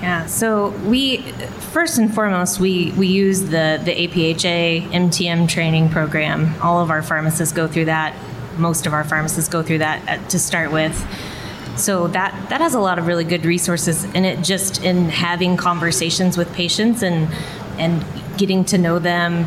Yeah, 0.00 0.26
so 0.26 0.70
we 0.84 1.18
first 1.72 1.98
and 1.98 2.14
foremost 2.14 2.60
we 2.60 2.92
we 2.92 3.06
use 3.06 3.40
the 3.42 3.80
the 3.82 4.06
APHA 4.06 4.90
MTM 4.90 5.48
training 5.48 5.88
program. 5.88 6.54
All 6.60 6.82
of 6.82 6.90
our 6.90 7.02
pharmacists 7.02 7.54
go 7.54 7.66
through 7.66 7.86
that. 7.86 8.14
Most 8.58 8.86
of 8.86 8.92
our 8.92 9.04
pharmacists 9.04 9.48
go 9.48 9.62
through 9.62 9.78
that 9.78 10.06
at, 10.06 10.28
to 10.30 10.38
start 10.38 10.70
with. 10.70 10.94
So 11.76 12.08
that 12.08 12.48
that 12.50 12.60
has 12.60 12.74
a 12.74 12.80
lot 12.80 12.98
of 12.98 13.06
really 13.06 13.24
good 13.24 13.46
resources 13.46 14.04
in 14.04 14.24
it 14.24 14.42
just 14.42 14.82
in 14.84 15.08
having 15.08 15.56
conversations 15.56 16.36
with 16.36 16.52
patients 16.52 17.02
and 17.02 17.32
and 17.78 18.04
getting 18.36 18.64
to 18.66 18.78
know 18.78 18.98
them. 18.98 19.46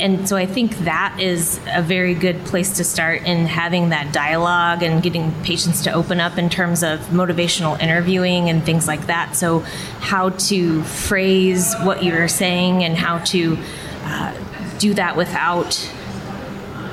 And 0.00 0.28
so 0.28 0.36
I 0.36 0.46
think 0.46 0.76
that 0.78 1.18
is 1.20 1.60
a 1.72 1.80
very 1.82 2.14
good 2.14 2.44
place 2.44 2.76
to 2.76 2.84
start 2.84 3.22
in 3.22 3.46
having 3.46 3.90
that 3.90 4.12
dialogue 4.12 4.82
and 4.82 5.02
getting 5.02 5.32
patients 5.42 5.82
to 5.84 5.92
open 5.92 6.20
up 6.20 6.36
in 6.36 6.50
terms 6.50 6.82
of 6.82 7.00
motivational 7.08 7.80
interviewing 7.80 8.48
and 8.48 8.64
things 8.64 8.88
like 8.88 9.06
that. 9.06 9.36
So, 9.36 9.60
how 10.00 10.30
to 10.30 10.82
phrase 10.82 11.74
what 11.82 12.02
you're 12.02 12.28
saying 12.28 12.82
and 12.82 12.96
how 12.96 13.18
to 13.18 13.56
uh, 14.02 14.34
do 14.78 14.94
that 14.94 15.16
without 15.16 15.90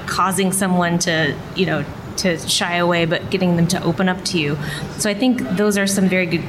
causing 0.06 0.52
someone 0.52 1.00
to, 1.00 1.36
you 1.56 1.66
know, 1.66 1.86
to 2.18 2.38
shy 2.38 2.76
away, 2.76 3.06
but 3.06 3.30
getting 3.30 3.56
them 3.56 3.68
to 3.68 3.84
open 3.84 4.10
up 4.10 4.24
to 4.26 4.40
you. 4.40 4.58
So 4.98 5.10
I 5.10 5.14
think 5.14 5.42
those 5.42 5.78
are 5.78 5.88
some 5.88 6.08
very 6.08 6.26
good 6.26 6.44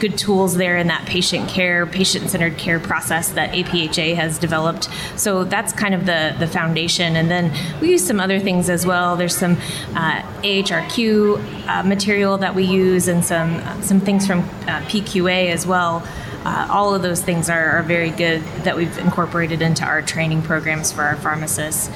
good 0.00 0.18
tools 0.18 0.56
there 0.56 0.76
in 0.76 0.88
that 0.88 1.06
patient 1.06 1.48
care, 1.48 1.86
patient 1.86 2.28
centered 2.28 2.58
care 2.58 2.78
process 2.78 3.30
that 3.30 3.52
APHA 3.52 4.14
has 4.16 4.38
developed. 4.38 4.88
So 5.16 5.44
that's 5.44 5.72
kind 5.72 5.94
of 5.94 6.06
the 6.06 6.34
the 6.38 6.46
foundation, 6.46 7.16
and 7.16 7.30
then 7.30 7.52
we 7.80 7.90
use 7.90 8.06
some 8.06 8.20
other 8.20 8.38
things 8.38 8.68
as 8.68 8.86
well. 8.86 9.16
There's 9.16 9.36
some 9.36 9.56
uh, 9.94 10.22
AHRQ 10.42 11.68
uh, 11.68 11.82
material 11.84 12.38
that 12.38 12.54
we 12.54 12.64
use, 12.64 13.08
and 13.08 13.24
some 13.24 13.62
some 13.82 14.00
things 14.00 14.26
from 14.26 14.40
uh, 14.40 14.82
PQA 14.82 15.50
as 15.50 15.66
well. 15.66 16.06
Uh, 16.44 16.66
all 16.70 16.92
of 16.92 17.02
those 17.02 17.22
things 17.22 17.48
are, 17.48 17.78
are, 17.78 17.82
very 17.84 18.10
good 18.10 18.42
that 18.64 18.76
we've 18.76 18.98
incorporated 18.98 19.62
into 19.62 19.84
our 19.84 20.02
training 20.02 20.42
programs 20.42 20.90
for 20.90 21.02
our 21.02 21.14
pharmacists. 21.14 21.88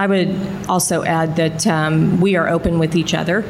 I 0.00 0.06
would 0.06 0.34
also 0.66 1.04
add 1.04 1.36
that 1.36 1.66
um, 1.66 2.22
we 2.22 2.34
are 2.34 2.48
open 2.48 2.78
with 2.78 2.96
each 2.96 3.12
other. 3.12 3.44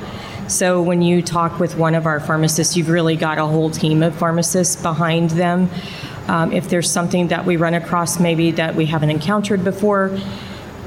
So 0.48 0.82
when 0.82 1.00
you 1.00 1.22
talk 1.22 1.60
with 1.60 1.76
one 1.76 1.94
of 1.94 2.06
our 2.06 2.18
pharmacists, 2.18 2.76
you've 2.76 2.88
really 2.88 3.14
got 3.14 3.38
a 3.38 3.46
whole 3.46 3.70
team 3.70 4.02
of 4.02 4.16
pharmacists 4.16 4.74
behind 4.74 5.30
them. 5.30 5.70
Um, 6.26 6.50
if 6.50 6.68
there's 6.68 6.90
something 6.90 7.28
that 7.28 7.46
we 7.46 7.56
run 7.56 7.74
across, 7.74 8.18
maybe 8.18 8.50
that 8.50 8.74
we 8.74 8.86
haven't 8.86 9.10
encountered 9.10 9.62
before, 9.62 10.18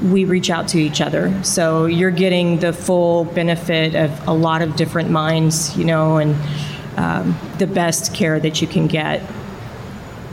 we 0.02 0.26
reach 0.26 0.50
out 0.50 0.68
to 0.68 0.80
each 0.80 1.00
other. 1.00 1.32
So 1.46 1.86
you're 1.86 2.12
getting 2.12 2.60
the 2.60 2.74
full 2.74 3.24
benefit 3.24 3.96
of 3.96 4.28
a 4.28 4.34
lot 4.34 4.62
of 4.62 4.76
different 4.76 5.12
minds, 5.12 5.78
you 5.78 5.86
know, 5.86 6.18
and 6.18 6.36
um, 6.98 7.40
the 7.58 7.68
best 7.68 8.14
care 8.14 8.38
that 8.38 8.62
you 8.62 8.68
can 8.68 8.88
get 8.88 9.22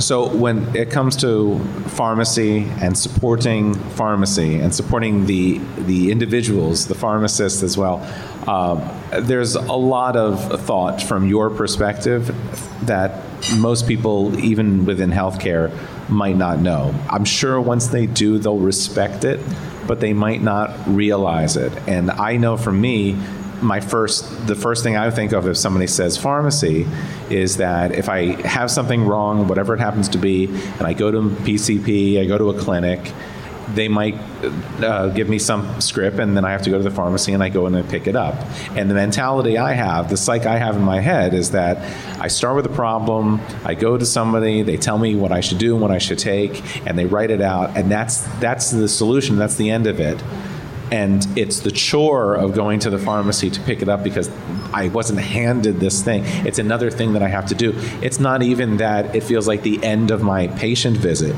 so 0.01 0.29
when 0.29 0.75
it 0.75 0.91
comes 0.91 1.17
to 1.17 1.59
pharmacy 1.89 2.65
and 2.81 2.97
supporting 2.97 3.75
pharmacy 3.75 4.57
and 4.59 4.75
supporting 4.75 5.27
the 5.27 5.59
the 5.79 6.11
individuals, 6.11 6.87
the 6.87 6.95
pharmacists 6.95 7.63
as 7.63 7.77
well, 7.77 8.01
uh, 8.47 9.21
there's 9.21 9.55
a 9.55 9.73
lot 9.73 10.17
of 10.17 10.61
thought 10.63 11.03
from 11.03 11.29
your 11.29 11.51
perspective 11.51 12.35
that 12.87 13.23
most 13.57 13.87
people, 13.87 14.39
even 14.41 14.85
within 14.85 15.11
healthcare, 15.11 15.71
might 16.09 16.37
not 16.37 16.61
know. 16.61 16.95
I'm 17.09 17.25
sure 17.25 17.61
once 17.61 17.89
they 17.89 18.07
do, 18.07 18.39
they'll 18.39 18.59
respect 18.59 19.25
it, 19.25 19.41
but 19.87 20.01
they 20.01 20.13
might 20.13 20.43
not 20.43 20.71
realize 20.87 21.57
it. 21.57 21.73
And 21.89 22.11
I 22.11 22.37
know 22.37 22.57
for 22.57 22.73
me, 22.73 23.17
my 23.63 23.81
first 23.81 24.47
the 24.47 24.55
first 24.55 24.83
thing 24.83 24.97
I 24.97 25.11
think 25.11 25.33
of 25.33 25.47
if 25.47 25.57
somebody 25.57 25.87
says 25.87 26.17
pharmacy 26.17 26.87
is 27.29 27.59
that 27.59 27.93
if 27.93 28.09
I 28.09 28.41
have 28.47 28.71
something 28.71 29.07
wrong, 29.07 29.49
whatever 29.49 29.75
it 29.75 29.81
happens 29.81 30.09
to 30.11 30.19
be, 30.19 30.47
and 30.47 30.83
I 30.83 30.93
go 30.93 31.11
to 31.11 31.21
PCP, 31.21 32.21
I 32.21 32.27
go 32.27 32.39
to 32.39 32.51
a 32.51 32.59
clinic, 32.59 33.13
they 33.75 33.89
might 33.89 34.17
uh, 34.83 35.09
give 35.09 35.29
me 35.29 35.39
some 35.39 35.81
script 35.81 36.19
and 36.19 36.37
then 36.37 36.45
I 36.45 36.51
have 36.51 36.63
to 36.63 36.71
go 36.71 36.79
to 36.79 36.83
the 36.83 36.91
pharmacy 36.91 37.33
and 37.33 37.43
I 37.43 37.49
go 37.49 37.67
in 37.67 37.75
and 37.75 37.89
pick 37.89 38.07
it 38.07 38.17
up. 38.17 38.35
And 38.77 38.91
the 38.91 38.95
mentality 38.95 39.59
I 39.59 39.75
have, 39.75 40.11
the 40.11 40.17
psych 40.17 40.47
I 40.47 40.59
have 40.59 40.77
in 40.77 40.83
my 40.83 41.01
head 41.01 41.35
is 41.35 41.53
that 41.53 41.79
I 42.21 42.29
start 42.29 42.57
with 42.57 42.67
a 42.67 42.75
problem, 42.75 43.41
I 43.65 43.75
go 43.75 43.97
to 43.97 44.07
somebody, 44.07 44.63
they 44.63 44.77
tell 44.77 44.99
me 44.99 45.15
what 45.15 45.33
I 45.33 45.41
should 45.41 45.59
do 45.59 45.75
and 45.75 45.83
what 45.83 45.91
I 45.91 45.99
should 45.99 46.19
take, 46.19 46.87
and 46.87 46.99
they 46.99 47.07
write 47.07 47.31
it 47.31 47.41
out, 47.41 47.77
and 47.77 47.91
that's 47.91 48.23
that's 48.41 48.71
the 48.71 48.89
solution, 48.89 49.37
that's 49.37 49.57
the 49.57 49.71
end 49.71 49.87
of 49.87 50.01
it 50.01 50.23
and 50.91 51.27
it's 51.37 51.61
the 51.61 51.71
chore 51.71 52.35
of 52.35 52.55
going 52.55 52.81
to 52.81 52.91
the 52.91 52.99
pharmacy 52.99 53.51
to 53.51 53.61
pick 53.61 53.83
it 53.83 53.89
up 53.89 54.03
because 54.03 54.31
I 54.73 54.89
wasn't 54.89 55.21
handed 55.21 55.79
this 55.79 56.03
thing. 56.03 56.25
It's 56.47 56.59
another 56.59 56.91
thing 56.91 57.13
that 57.13 57.23
I 57.23 57.29
have 57.29 57.47
to 57.47 57.55
do. 57.55 57.75
It's 58.03 58.19
not 58.19 58.43
even 58.43 58.79
that 58.79 59.15
it 59.15 59.23
feels 59.23 59.47
like 59.47 59.63
the 59.63 59.83
end 59.85 60.11
of 60.11 60.23
my 60.23 60.49
patient 60.49 60.97
visit. 60.97 61.37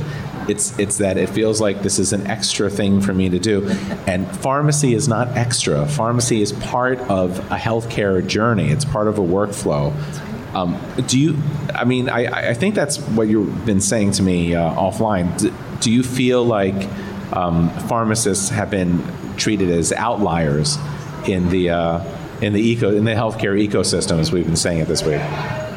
It's 0.49 0.77
it's 0.79 0.99
that 0.99 1.19
it 1.19 1.29
feels 1.29 1.61
like 1.61 1.83
this 1.83 1.99
is 1.99 2.13
an 2.13 2.27
extra 2.27 2.69
thing 2.69 3.01
for 3.01 3.15
me 3.15 3.29
to 3.29 3.39
do. 3.39 3.69
And 4.07 4.27
pharmacy 4.39 4.95
is 4.95 5.07
not 5.07 5.29
extra. 5.37 5.87
Pharmacy 5.87 6.43
is 6.43 6.53
part 6.53 6.99
of 7.01 7.39
a 7.51 7.57
healthcare 7.57 8.27
journey. 8.27 8.71
It's 8.71 8.85
part 8.85 9.07
of 9.07 9.19
a 9.19 9.23
workflow. 9.23 9.93
Um, 10.55 10.79
do 11.07 11.19
you? 11.19 11.39
I 11.75 11.85
mean, 11.85 12.09
I, 12.09 12.51
I 12.51 12.55
think 12.55 12.75
that's 12.75 12.99
what 12.99 13.29
you've 13.29 13.65
been 13.65 13.81
saying 13.81 14.13
to 14.13 14.23
me 14.23 14.55
uh, 14.55 14.75
offline. 14.75 15.39
Do, 15.39 15.55
do 15.81 15.91
you 15.91 16.03
feel 16.03 16.45
like 16.45 16.89
um, 17.33 17.71
pharmacists 17.89 18.49
have 18.51 18.71
been 18.71 19.03
treated 19.37 19.71
as 19.71 19.93
outliers 19.93 20.79
in 21.27 21.49
the 21.49 21.71
uh, 21.71 22.05
in 22.41 22.53
the 22.53 22.61
eco 22.61 22.95
in 22.95 23.05
the 23.05 23.12
healthcare 23.12 23.57
ecosystem, 23.57 24.19
as 24.19 24.33
we've 24.33 24.47
been 24.47 24.57
saying 24.57 24.81
it 24.81 24.89
this 24.89 25.03
week? 25.03 25.21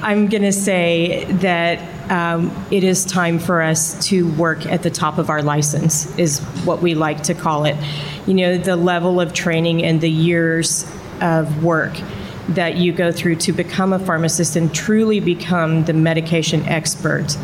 I'm 0.02 0.28
going 0.28 0.44
to 0.44 0.52
say 0.52 1.26
that 1.26 2.12
um, 2.12 2.56
it 2.70 2.84
is 2.84 3.06
time 3.06 3.40
for 3.40 3.62
us 3.62 4.08
to 4.08 4.32
work 4.34 4.66
at 4.66 4.84
the 4.84 4.92
top 4.92 5.18
of 5.18 5.30
our 5.30 5.42
license, 5.42 6.16
is 6.18 6.40
what 6.64 6.82
we 6.82 6.94
like 6.94 7.24
to 7.24 7.34
call 7.34 7.66
it. 7.66 7.76
You 8.28 8.36
know, 8.36 8.58
the 8.58 8.76
level 8.76 9.20
of 9.20 9.34
training 9.34 9.84
and 9.84 10.02
the 10.02 10.10
years 10.10 10.86
of 11.22 11.64
work 11.64 11.94
that 12.50 12.78
you 12.78 12.94
go 12.94 13.12
through 13.12 13.38
to 13.38 13.52
become 13.52 13.94
a 13.94 14.00
pharmacist 14.00 14.56
and 14.56 14.74
truly 14.74 15.20
become 15.20 15.86
the 15.86 15.94
medication 15.94 16.62
expert 16.68 17.36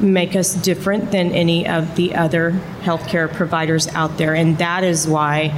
make 0.00 0.36
us 0.36 0.54
different 0.54 1.10
than 1.10 1.32
any 1.32 1.66
of 1.66 1.96
the 1.96 2.14
other 2.14 2.52
healthcare 2.82 3.32
providers 3.32 3.88
out 3.88 4.16
there. 4.18 4.34
And 4.34 4.58
that 4.58 4.84
is 4.84 5.06
why 5.06 5.52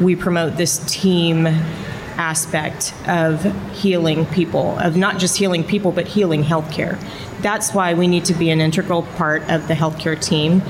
we 0.00 0.16
promote 0.16 0.56
this 0.56 0.78
team 0.92 1.46
aspect 2.16 2.94
of 3.08 3.44
healing 3.74 4.26
people, 4.26 4.78
of 4.78 4.96
not 4.96 5.18
just 5.18 5.36
healing 5.36 5.64
people, 5.64 5.92
but 5.92 6.06
healing 6.06 6.42
healthcare. 6.44 6.98
That's 7.40 7.74
why 7.74 7.94
we 7.94 8.06
need 8.06 8.24
to 8.26 8.34
be 8.34 8.50
an 8.50 8.60
integral 8.60 9.02
part 9.02 9.42
of 9.50 9.68
the 9.68 9.74
healthcare 9.74 10.20
team. 10.20 10.62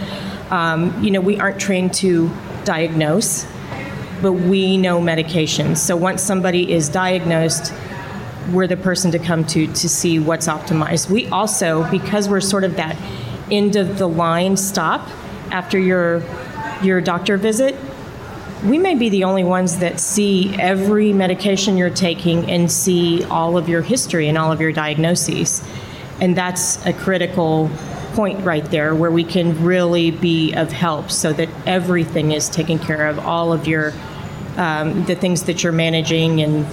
Um, 0.51 1.03
you 1.03 1.11
know, 1.11 1.21
we 1.21 1.39
aren't 1.39 1.61
trained 1.61 1.95
to 1.95 2.31
diagnose, 2.65 3.47
but 4.23 4.33
we 4.33 4.77
know 4.77 5.01
medications. 5.01 5.79
So 5.79 5.97
once 5.97 6.23
somebody 6.23 6.73
is 6.73 6.89
diagnosed, 6.89 7.73
we're 8.53 8.67
the 8.67 8.77
person 8.77 9.11
to 9.13 9.19
come 9.19 9.45
to 9.47 9.67
to 9.67 9.89
see 9.89 10.19
what's 10.19 10.49
optimized. 10.49 11.11
We 11.11 11.27
also, 11.29 11.89
because 11.91 12.29
we're 12.29 12.41
sort 12.41 12.65
of 12.65 12.77
that 12.77 12.97
end 13.51 13.77
of 13.77 13.99
the 13.99 14.09
line 14.09 14.57
stop 14.57 15.09
after 15.51 15.79
your 15.79 16.23
your 16.83 17.01
doctor 17.01 17.37
visit, 17.37 17.77
we 18.65 18.79
may 18.79 18.95
be 18.95 19.09
the 19.09 19.25
only 19.25 19.45
ones 19.45 19.79
that 19.79 20.01
see 20.01 20.55
every 20.59 21.13
medication 21.13 21.77
you're 21.77 21.91
taking 21.91 22.51
and 22.51 22.71
see 22.71 23.25
all 23.25 23.57
of 23.57 23.69
your 23.69 23.83
history 23.83 24.29
and 24.29 24.39
all 24.39 24.53
of 24.53 24.61
your 24.61 24.73
diagnoses. 24.73 25.63
And 26.21 26.37
that's 26.37 26.85
a 26.87 26.93
critical 26.93 27.71
point 28.15 28.45
right 28.45 28.65
there 28.67 28.95
where 28.95 29.11
we 29.11 29.25
can 29.25 29.63
really 29.65 30.11
be 30.11 30.55
of 30.55 30.71
help 30.71 31.11
so 31.11 31.33
that 31.33 31.49
everything 31.67 32.33
is 32.33 32.49
taken 32.49 32.79
care 32.79 33.09
of, 33.09 33.19
all 33.19 33.53
of 33.53 33.67
your 33.67 33.93
um, 34.57 35.05
the 35.07 35.17
things 35.17 35.45
that 35.45 35.65
you're 35.65 35.73
managing 35.73 36.41
and 36.41 36.65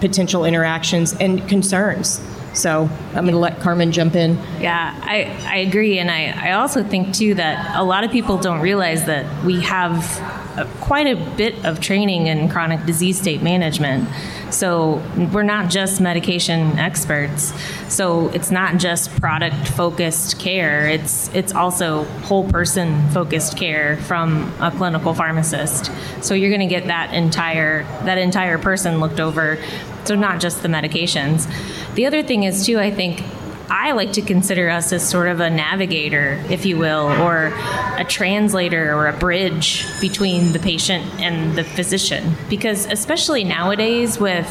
potential 0.00 0.44
interactions 0.44 1.14
and 1.14 1.46
concerns. 1.48 2.20
So 2.54 2.88
I'm 3.08 3.24
going 3.24 3.32
to 3.32 3.38
let 3.38 3.58
Karmen 3.58 3.92
jump 3.92 4.16
in. 4.16 4.36
Yeah, 4.60 4.98
I, 5.02 5.24
I 5.46 5.56
agree. 5.58 5.98
And 5.98 6.10
I, 6.10 6.48
I 6.48 6.52
also 6.52 6.82
think, 6.82 7.14
too, 7.14 7.34
that 7.34 7.76
a 7.76 7.84
lot 7.84 8.02
of 8.02 8.10
people 8.10 8.38
don't 8.38 8.60
realize 8.60 9.04
that 9.06 9.44
we 9.44 9.60
have 9.60 10.02
a, 10.56 10.64
quite 10.80 11.06
a 11.06 11.16
bit 11.36 11.64
of 11.64 11.80
training 11.80 12.26
in 12.26 12.48
chronic 12.48 12.84
disease 12.86 13.20
state 13.20 13.42
management. 13.42 14.08
So 14.50 15.02
we're 15.32 15.42
not 15.42 15.70
just 15.70 16.00
medication 16.00 16.78
experts. 16.78 17.52
So 17.92 18.28
it's 18.28 18.50
not 18.50 18.78
just 18.78 19.10
product 19.20 19.68
focused 19.68 20.38
care. 20.38 20.88
It's 20.88 21.32
it's 21.34 21.54
also 21.54 22.04
whole 22.24 22.48
person 22.48 23.08
focused 23.10 23.56
care 23.56 23.96
from 23.98 24.52
a 24.60 24.70
clinical 24.70 25.14
pharmacist. 25.14 25.90
So 26.22 26.34
you're 26.34 26.50
going 26.50 26.66
to 26.68 26.74
get 26.74 26.86
that 26.86 27.12
entire 27.12 27.82
that 28.04 28.18
entire 28.18 28.58
person 28.58 29.00
looked 29.00 29.20
over. 29.20 29.58
So 30.04 30.14
not 30.14 30.40
just 30.40 30.62
the 30.62 30.68
medications. 30.68 31.46
The 31.94 32.06
other 32.06 32.22
thing 32.22 32.44
is 32.44 32.64
too, 32.64 32.78
I 32.78 32.90
think 32.90 33.22
I 33.68 33.92
like 33.92 34.12
to 34.12 34.22
consider 34.22 34.70
us 34.70 34.92
as 34.92 35.08
sort 35.08 35.28
of 35.28 35.40
a 35.40 35.50
navigator, 35.50 36.42
if 36.48 36.64
you 36.64 36.78
will, 36.78 37.06
or 37.22 37.52
a 37.98 38.04
translator 38.04 38.94
or 38.94 39.08
a 39.08 39.12
bridge 39.12 39.84
between 40.00 40.52
the 40.52 40.58
patient 40.58 41.04
and 41.20 41.56
the 41.56 41.64
physician. 41.64 42.34
Because 42.48 42.86
especially 42.86 43.44
nowadays 43.44 44.18
with 44.18 44.48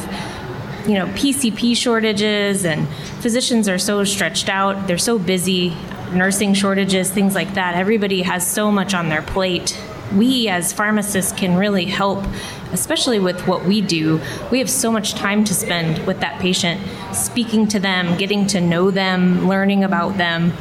you 0.86 0.94
know 0.94 1.06
PCP 1.08 1.76
shortages 1.76 2.64
and 2.64 2.88
physicians 3.20 3.68
are 3.68 3.78
so 3.78 4.04
stretched 4.04 4.48
out, 4.48 4.86
they're 4.86 4.98
so 4.98 5.18
busy, 5.18 5.74
nursing 6.12 6.54
shortages, 6.54 7.10
things 7.10 7.34
like 7.34 7.54
that. 7.54 7.74
Everybody 7.74 8.22
has 8.22 8.46
so 8.46 8.70
much 8.70 8.94
on 8.94 9.08
their 9.08 9.22
plate. 9.22 9.80
We 10.14 10.48
as 10.48 10.72
pharmacists 10.72 11.32
can 11.32 11.56
really 11.56 11.86
help 11.86 12.24
especially 12.72 13.18
with 13.18 13.46
what 13.46 13.64
we 13.64 13.80
do, 13.80 14.20
we 14.50 14.58
have 14.58 14.70
so 14.70 14.90
much 14.90 15.14
time 15.14 15.44
to 15.44 15.54
spend 15.54 16.04
with 16.06 16.20
that 16.20 16.40
patient, 16.40 16.80
speaking 17.16 17.66
to 17.68 17.80
them, 17.80 18.16
getting 18.16 18.46
to 18.48 18.60
know 18.60 18.90
them, 18.90 19.48
learning 19.48 19.84
about 19.84 20.16
them. 20.16 20.52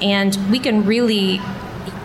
And 0.00 0.36
we 0.50 0.58
can 0.58 0.84
really 0.84 1.40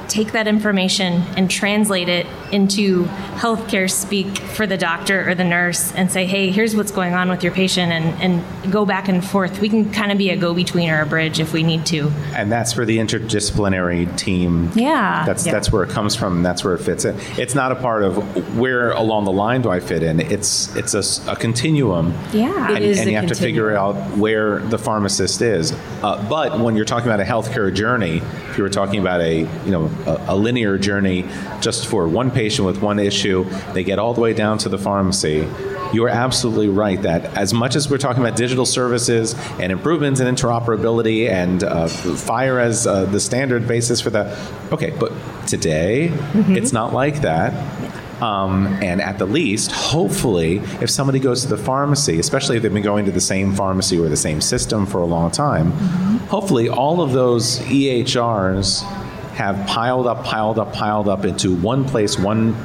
take 0.08 0.32
that 0.34 0.48
information 0.48 1.24
and 1.38 1.50
translate 1.50 2.10
it 2.10 2.26
into 2.52 3.06
healthcare 3.36 3.90
speak 3.90 4.38
for 4.38 4.68
the 4.68 4.78
doctor 4.78 5.28
or 5.30 5.36
the 5.36 5.44
nurse 5.44 5.92
and 5.94 6.12
say, 6.12 6.26
hey, 6.26 6.52
here's 6.52 6.76
what's 6.76 6.92
going 6.92 7.14
on 7.14 7.30
with 7.30 7.44
your 7.44 7.52
patient 7.52 7.92
and, 7.92 8.22
and 8.22 8.72
go 8.72 8.86
back 8.86 9.08
and 9.08 9.26
forth. 9.26 9.60
We 9.60 9.70
can 9.70 9.92
kind 9.92 10.12
of 10.12 10.18
be 10.18 10.30
a 10.30 10.38
go 10.38 10.54
between 10.54 10.90
or 10.90 11.02
a 11.02 11.06
bridge 11.06 11.40
if 11.40 11.54
we 11.54 11.64
need 11.64 11.86
to. 11.88 12.10
And 12.36 12.52
that's 12.52 12.74
for 12.74 12.86
the 12.86 12.98
interdisciplinary 12.98 14.18
team. 14.18 14.72
Yeah. 14.76 15.26
That's 15.26 15.46
yeah. 15.46 15.52
that's 15.52 15.72
where 15.72 15.84
it 15.84 15.90
comes 15.90 16.16
from. 16.16 16.38
And 16.38 16.46
that's 16.46 16.64
where 16.64 16.74
it 16.74 16.80
fits 16.80 17.06
in. 17.06 17.16
It's 17.40 17.56
not 17.56 17.72
a 17.72 17.76
part 17.76 18.04
of 18.04 18.58
where 18.58 18.92
along 18.92 19.26
the 19.26 19.32
line 19.32 19.62
do 19.62 19.70
I 19.70 19.80
fit 19.80 20.04
in. 20.04 20.20
It's 20.20 20.76
it's 20.76 20.94
a, 20.94 21.32
a 21.32 21.36
continuum. 21.36 22.14
Yeah. 22.34 22.68
And, 22.68 22.78
It 22.78 22.84
is 22.84 23.00
and 23.00 23.10
you 23.10 23.16
have 23.16 23.28
to 23.28 23.36
figure 23.36 23.76
out 23.76 23.96
where 24.18 24.60
the 24.60 24.78
pharmacist 24.78 25.42
is. 25.42 25.72
Uh, 26.04 26.28
but 26.30 26.60
when 26.60 26.76
you're 26.76 26.86
talking 26.86 27.08
about 27.08 27.20
a 27.20 27.24
healthcare 27.24 27.74
journey, 27.74 28.18
if 28.50 28.58
you 28.58 28.64
were 28.64 28.70
talking 28.70 29.00
about 29.00 29.22
a 29.22 29.40
you 29.40 29.72
know 29.72 29.90
a, 30.06 30.34
a 30.34 30.36
linear 30.36 30.78
journey 30.78 31.26
just 31.62 31.88
for 31.88 32.08
one 32.08 32.30
patient 32.30 32.41
with 32.66 32.82
one 32.82 33.00
issue, 33.00 33.46
they 33.74 33.84
get 33.84 34.00
all 34.00 34.14
the 34.14 34.22
way 34.22 34.34
down 34.34 34.58
to 34.60 34.70
the 34.70 34.78
pharmacy. 34.78 35.48
You're 35.94 36.10
absolutely 36.10 36.70
right 36.70 37.02
that 37.02 37.38
as 37.38 37.54
much 37.54 37.76
as 37.76 37.90
we're 37.90 37.98
talking 37.98 38.24
about 38.24 38.38
digital 38.38 38.66
services 38.66 39.36
and 39.60 39.72
improvements 39.72 40.20
in 40.20 40.34
interoperability 40.34 41.30
and 41.30 41.64
uh, 41.64 41.88
FHIR 41.88 42.62
as 42.62 42.88
uh, 42.88 43.06
the 43.06 43.20
standard 43.20 43.68
basis 43.68 44.00
for 44.00 44.10
that, 44.12 44.38
okay, 44.72 44.92
but 44.92 45.12
today 45.48 46.12
it's 46.34 46.72
not 46.72 46.94
like 46.94 47.22
that. 47.22 47.54
Um, 48.22 48.68
and 48.84 49.02
at 49.02 49.18
the 49.18 49.26
least, 49.26 49.72
hopefully, 49.72 50.58
if 50.80 50.92
somebody 50.92 51.20
goes 51.20 51.42
to 51.42 51.48
the 51.48 51.58
pharmacy, 51.58 52.20
especially 52.20 52.56
if 52.56 52.62
they've 52.62 52.72
been 52.72 52.84
going 52.84 53.06
to 53.06 53.12
the 53.12 53.20
same 53.20 53.56
pharmacy 53.56 53.98
or 53.98 54.10
the 54.10 54.18
same 54.18 54.42
system 54.42 54.86
for 54.86 55.00
a 55.00 55.06
long 55.06 55.32
time, 55.32 55.72
hopefully 56.30 56.70
all 56.70 57.02
of 57.02 57.14
those 57.14 57.58
EHRs 57.62 58.84
have 59.42 59.68
piled 59.68 60.06
up, 60.06 60.24
piled 60.24 60.60
up, 60.60 60.72
piled 60.72 61.08
up 61.08 61.26
into 61.26 61.56
one 61.56 61.84
place, 61.86 62.18
one 62.18 62.56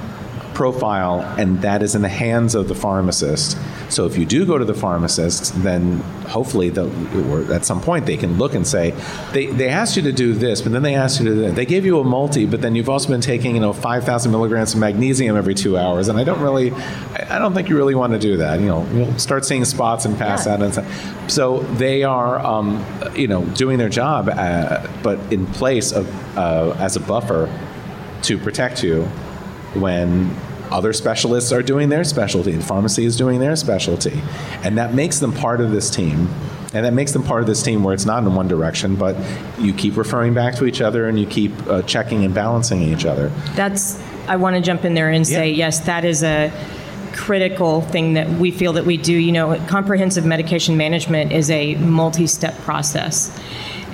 profile, 0.56 1.20
and 1.38 1.60
that 1.60 1.82
is 1.82 1.94
in 1.94 2.00
the 2.00 2.08
hands 2.08 2.54
of 2.54 2.66
the 2.66 2.74
pharmacist. 2.74 3.58
So 3.90 4.06
if 4.06 4.16
you 4.16 4.24
do 4.24 4.46
go 4.46 4.56
to 4.56 4.64
the 4.64 4.72
pharmacist, 4.72 5.52
then 5.62 5.98
hopefully, 6.28 6.70
or 6.70 7.52
at 7.52 7.66
some 7.66 7.82
point, 7.82 8.06
they 8.06 8.16
can 8.16 8.38
look 8.38 8.54
and 8.54 8.66
say, 8.66 8.94
they, 9.34 9.46
they 9.48 9.68
asked 9.68 9.98
you 9.98 10.02
to 10.04 10.12
do 10.12 10.32
this, 10.32 10.62
but 10.62 10.72
then 10.72 10.80
they 10.80 10.94
asked 10.94 11.20
you 11.20 11.26
to 11.26 11.34
do 11.34 11.40
that. 11.42 11.56
They 11.56 11.66
gave 11.66 11.84
you 11.84 12.00
a 12.00 12.04
multi, 12.04 12.46
but 12.46 12.62
then 12.62 12.74
you've 12.74 12.88
also 12.88 13.10
been 13.10 13.20
taking, 13.20 13.54
you 13.54 13.60
know, 13.60 13.74
5,000 13.74 14.32
milligrams 14.32 14.72
of 14.72 14.80
magnesium 14.80 15.36
every 15.36 15.54
two 15.54 15.76
hours, 15.76 16.08
and 16.08 16.18
I 16.18 16.24
don't 16.24 16.40
really, 16.40 16.72
I 16.72 17.38
don't 17.38 17.52
think 17.52 17.68
you 17.68 17.76
really 17.76 17.94
want 17.94 18.14
to 18.14 18.18
do 18.18 18.38
that. 18.38 18.58
You 18.58 18.66
know, 18.66 18.88
you'll 18.94 19.18
start 19.18 19.44
seeing 19.44 19.66
spots 19.66 20.06
and 20.06 20.16
pass 20.16 20.46
out 20.46 20.62
and 20.62 20.72
stuff. 20.72 21.30
So 21.30 21.58
they 21.74 22.02
are, 22.02 22.38
um, 22.38 22.82
you 23.14 23.28
know, 23.28 23.44
doing 23.44 23.76
their 23.76 23.90
job, 23.90 24.30
uh, 24.30 24.88
but 25.02 25.18
in 25.30 25.44
place 25.48 25.92
of 25.92 26.08
uh, 26.38 26.74
as 26.78 26.96
a 26.96 27.00
buffer 27.00 27.52
to 28.22 28.38
protect 28.38 28.82
you 28.82 29.06
when 29.74 30.34
other 30.70 30.92
specialists 30.92 31.52
are 31.52 31.62
doing 31.62 31.88
their 31.88 32.04
specialty 32.04 32.52
and 32.52 32.64
pharmacy 32.64 33.04
is 33.04 33.16
doing 33.16 33.40
their 33.40 33.56
specialty 33.56 34.20
and 34.62 34.78
that 34.78 34.94
makes 34.94 35.18
them 35.18 35.32
part 35.32 35.60
of 35.60 35.70
this 35.70 35.90
team 35.90 36.28
and 36.74 36.84
that 36.84 36.92
makes 36.92 37.12
them 37.12 37.22
part 37.22 37.40
of 37.40 37.46
this 37.46 37.62
team 37.62 37.82
where 37.84 37.94
it's 37.94 38.06
not 38.06 38.22
in 38.22 38.34
one 38.34 38.48
direction 38.48 38.96
but 38.96 39.16
you 39.58 39.72
keep 39.72 39.96
referring 39.96 40.34
back 40.34 40.54
to 40.54 40.66
each 40.66 40.80
other 40.80 41.08
and 41.08 41.18
you 41.18 41.26
keep 41.26 41.52
uh, 41.68 41.82
checking 41.82 42.24
and 42.24 42.34
balancing 42.34 42.82
each 42.82 43.04
other 43.04 43.28
That's, 43.54 44.02
I 44.28 44.36
want 44.36 44.56
to 44.56 44.62
jump 44.62 44.84
in 44.84 44.94
there 44.94 45.10
and 45.10 45.26
say, 45.26 45.50
Yeah. 45.50 45.66
yes, 45.66 45.80
that 45.80 46.04
is 46.04 46.22
a 46.24 46.50
critical 47.12 47.80
thing 47.80 48.14
that 48.14 48.28
we 48.28 48.50
feel 48.50 48.74
that 48.74 48.84
we 48.84 48.96
do. 48.96 49.12
You 49.12 49.32
know, 49.32 49.56
comprehensive 49.68 50.26
medication 50.26 50.76
management 50.76 51.32
is 51.32 51.50
a 51.50 51.76
multi 51.76 52.26
step 52.26 52.56
process. 52.58 53.36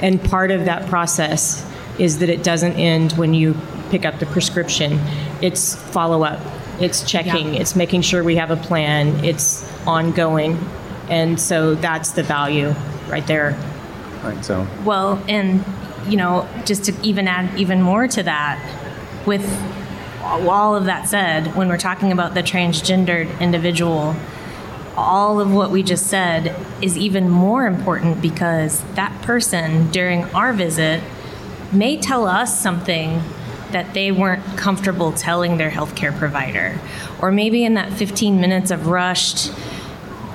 And 0.01 0.23
part 0.25 0.51
of 0.51 0.65
that 0.65 0.89
process 0.89 1.65
is 1.99 2.19
that 2.19 2.29
it 2.29 2.43
doesn't 2.43 2.73
end 2.73 3.13
when 3.13 3.35
you 3.35 3.55
pick 3.91 4.05
up 4.05 4.19
the 4.19 4.27
prescription, 4.27 4.99
it's 5.43 5.77
follow 5.77 6.25
up, 6.25 6.41
it's 6.83 7.03
checking, 7.03 7.55
it's 7.55 7.77
making 7.77 8.03
sure 8.03 8.23
we 8.25 8.37
have 8.37 8.51
a 8.51 8.57
plan, 8.57 9.25
it's 9.25 9.65
ongoing. 9.87 10.59
And 11.09 11.39
so 11.41 11.75
that's 11.75 12.13
the 12.13 12.23
value 12.23 12.75
right 13.09 13.27
there. 13.27 13.59
right 14.23 14.45
so 14.45 14.67
Well, 14.85 15.23
and 15.29 15.65
you 16.09 16.17
know, 16.17 16.49
just 16.65 16.85
to 16.85 16.95
even 17.03 17.29
add 17.29 17.59
even 17.59 17.83
more 17.83 18.09
to 18.09 18.23
that, 18.23 18.59
with 19.27 19.45
all 20.23 20.75
of 20.75 20.87
that 20.87 21.09
said, 21.09 21.55
when 21.57 21.69
we're 21.69 21.79
talking 21.79 22.13
about 22.13 22.35
the 22.35 22.43
transgendered 22.43 23.41
individual, 23.41 24.17
all 24.97 25.41
of 25.41 25.53
what 25.53 25.71
we 25.71 25.83
just 25.83 26.07
said 26.07 26.55
is 26.83 26.97
even 26.99 27.29
more 27.29 27.67
important 27.67 28.21
because 28.21 28.83
that 28.95 29.13
person 29.23 29.91
during 29.91 30.25
our 30.35 30.53
visit 30.53 31.03
may 31.73 31.97
tell 31.97 32.27
us 32.27 32.61
something 32.61 33.23
that 33.73 33.95
they 33.95 34.13
weren't 34.13 34.45
comfortable 34.57 35.13
telling 35.13 35.57
their 35.57 35.71
healthcare 35.71 36.17
provider. 36.17 36.79
Or 37.21 37.33
maybe 37.33 37.65
in 37.65 37.75
that 37.75 37.93
15 37.93 38.41
minutes 38.41 38.71
of 38.71 38.87
rushed 38.87 39.53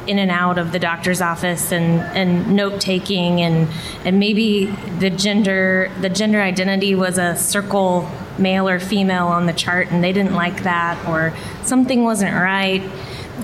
in 0.08 0.20
and 0.20 0.32
out 0.32 0.58
of 0.58 0.72
the 0.72 0.80
doctor's 0.80 1.22
office 1.22 1.72
and, 1.72 2.00
and 2.18 2.56
note 2.56 2.80
taking 2.80 3.42
and 3.42 3.68
and 4.06 4.18
maybe 4.20 4.68
the 5.00 5.10
gender 5.10 5.92
the 6.00 6.08
gender 6.08 6.42
identity 6.42 6.96
was 6.96 7.18
a 7.18 7.36
circle 7.36 8.10
male 8.38 8.70
or 8.70 8.80
female 8.80 9.28
on 9.28 9.48
the 9.48 9.52
chart 9.52 9.92
and 9.92 10.02
they 10.02 10.14
didn't 10.14 10.34
like 10.34 10.64
that 10.64 10.98
or 11.10 11.34
something 11.64 12.06
wasn't 12.06 12.34
right 12.34 12.82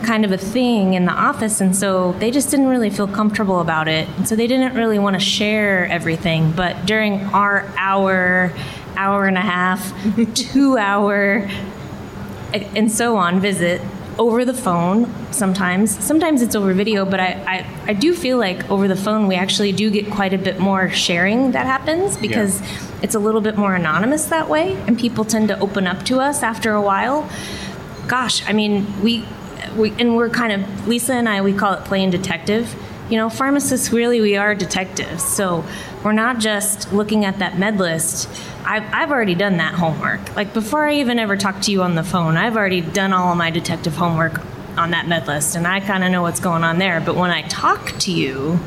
kind 0.04 0.26
of 0.26 0.32
a 0.32 0.38
thing 0.38 0.94
in 0.94 1.06
the 1.06 1.12
office. 1.12 1.62
And 1.62 1.76
so 1.76 2.14
they 2.14 2.32
just 2.32 2.50
didn't 2.50 2.68
really 2.68 2.90
feel 2.90 3.08
comfortable 3.08 3.60
about 3.60 3.88
it. 3.88 4.08
And 4.18 4.28
so 4.28 4.36
they 4.36 4.48
didn't 4.48 4.76
really 4.76 5.00
want 5.00 5.16
to 5.16 5.20
share 5.20 5.86
everything. 5.88 6.52
But 6.52 6.86
during 6.86 7.22
our 7.28 7.72
hour 7.78 8.54
hour 8.96 9.26
and 9.26 9.38
a 9.38 9.42
half 9.42 9.94
two 10.36 10.78
hour 10.78 11.50
and 12.54 12.92
so 12.92 13.18
on 13.18 13.40
visit 13.40 13.82
over 14.20 14.46
the 14.46 14.54
phone 14.54 15.12
sometimes 15.32 15.98
sometimes 16.04 16.44
it's 16.44 16.56
over 16.56 16.72
video 16.72 17.04
but 17.04 17.20
I, 17.20 17.32
I, 17.48 17.68
I 17.88 17.94
do 17.94 18.14
feel 18.14 18.38
like 18.38 18.70
over 18.70 18.88
the 18.88 18.96
phone 18.96 19.28
we 19.28 19.36
actually 19.36 19.72
do 19.72 19.90
get 19.90 20.12
quite 20.12 20.34
a 20.34 20.38
bit 20.38 20.60
more 20.60 20.90
sharing 20.92 21.54
that 21.54 21.66
happens 21.66 22.16
because 22.18 22.62
yeah. 22.62 23.00
it's 23.02 23.16
a 23.16 23.20
little 23.20 23.42
bit 23.42 23.58
more 23.58 23.74
anonymous 23.74 24.26
that 24.26 24.50
way 24.50 24.74
and 24.88 25.00
people 25.00 25.26
tend 25.26 25.48
to 25.48 25.60
open 25.60 25.88
up 25.88 26.04
to 26.06 26.20
us 26.20 26.44
after 26.44 26.74
a 26.74 26.82
while 26.82 27.28
gosh 28.08 28.48
i 28.48 28.54
mean 28.54 28.86
we 29.02 29.26
we, 29.76 29.92
and 30.00 30.16
we're 30.16 30.30
kind 30.30 30.54
of 30.54 30.88
Lisa 30.88 31.14
and 31.14 31.28
I 31.28 31.42
we 31.42 31.54
call 31.54 31.74
it 31.74 31.84
playing 31.86 32.12
detective. 32.12 32.76
You 33.14 33.20
know, 33.20 33.30
pharmacists 33.30 33.94
really 33.94 34.22
we 34.22 34.38
are 34.38 34.56
detectives. 34.56 35.24
So 35.24 35.64
we're 36.04 36.14
not 36.14 36.40
just 36.40 36.92
looking 36.92 37.26
at 37.26 37.38
that 37.38 37.60
med 37.60 37.78
list. 37.78 38.28
I've, 38.66 38.92
I've 38.92 39.12
already 39.12 39.36
done 39.36 39.58
that 39.58 39.76
homework. 39.76 40.36
Like 40.36 40.52
before 40.52 40.88
I 40.88 40.96
even 40.96 41.20
ever 41.20 41.38
talk 41.38 41.62
to 41.62 41.72
you 41.72 41.84
on 41.84 41.94
the 41.94 42.02
phone, 42.02 42.38
I've 42.38 42.58
already 42.58 42.82
done 42.82 43.14
all 43.14 43.32
of 43.32 43.38
my 43.38 43.52
detective 43.52 43.96
homework 43.96 44.42
on 44.80 44.90
that 44.90 45.08
med 45.08 45.28
list, 45.28 45.56
and 45.56 45.68
I 45.68 45.80
kind 45.80 46.04
of 46.04 46.10
know 46.10 46.24
what's 46.24 46.40
going 46.40 46.64
on 46.64 46.80
there. 46.80 47.00
But 47.02 47.16
when 47.16 47.30
I 47.30 47.44
talk 47.44 47.92
to 48.00 48.12
you, 48.12 48.60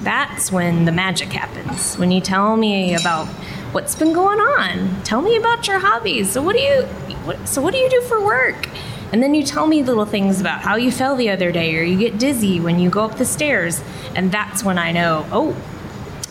that's 0.00 0.50
when 0.50 0.86
the 0.86 0.92
magic 0.92 1.28
happens. 1.28 1.96
When 1.96 2.10
you 2.10 2.22
tell 2.22 2.56
me 2.56 2.94
about 2.94 3.26
what's 3.74 3.94
been 3.94 4.14
going 4.14 4.40
on, 4.40 5.02
tell 5.02 5.20
me 5.20 5.36
about 5.36 5.68
your 5.68 5.78
hobbies. 5.78 6.30
So 6.32 6.40
what 6.40 6.56
do 6.56 6.62
you, 6.62 6.84
what, 7.26 7.46
so 7.46 7.60
what 7.60 7.74
do 7.74 7.80
you 7.80 7.90
do 7.90 8.00
for 8.00 8.24
work? 8.24 8.66
And 9.12 9.22
then 9.22 9.34
you 9.34 9.42
tell 9.42 9.66
me 9.66 9.82
little 9.82 10.04
things 10.04 10.40
about 10.40 10.60
how 10.60 10.76
you 10.76 10.92
fell 10.92 11.16
the 11.16 11.30
other 11.30 11.50
day, 11.50 11.76
or 11.76 11.82
you 11.82 11.98
get 11.98 12.18
dizzy 12.18 12.60
when 12.60 12.78
you 12.78 12.90
go 12.90 13.04
up 13.04 13.16
the 13.16 13.24
stairs. 13.24 13.82
And 14.14 14.30
that's 14.30 14.62
when 14.62 14.78
I 14.78 14.92
know, 14.92 15.26
oh, 15.32 15.56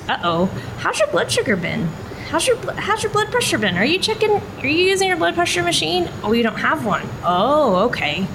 uh 0.07 0.19
oh, 0.23 0.45
how's 0.77 0.99
your 0.99 1.09
blood 1.09 1.31
sugar 1.31 1.55
been? 1.55 1.87
How's 2.29 2.45
your 2.45 2.57
how's 2.73 3.03
your 3.03 3.11
blood 3.11 3.31
pressure 3.31 3.57
been? 3.57 3.77
Are 3.77 3.85
you 3.85 3.99
checking? 3.99 4.31
Are 4.31 4.67
you 4.67 4.85
using 4.85 5.07
your 5.07 5.17
blood 5.17 5.33
pressure 5.33 5.63
machine? 5.63 6.09
Oh, 6.23 6.33
you 6.33 6.43
don't 6.43 6.57
have 6.59 6.85
one. 6.85 7.07
Oh, 7.23 7.87
okay. 7.87 8.27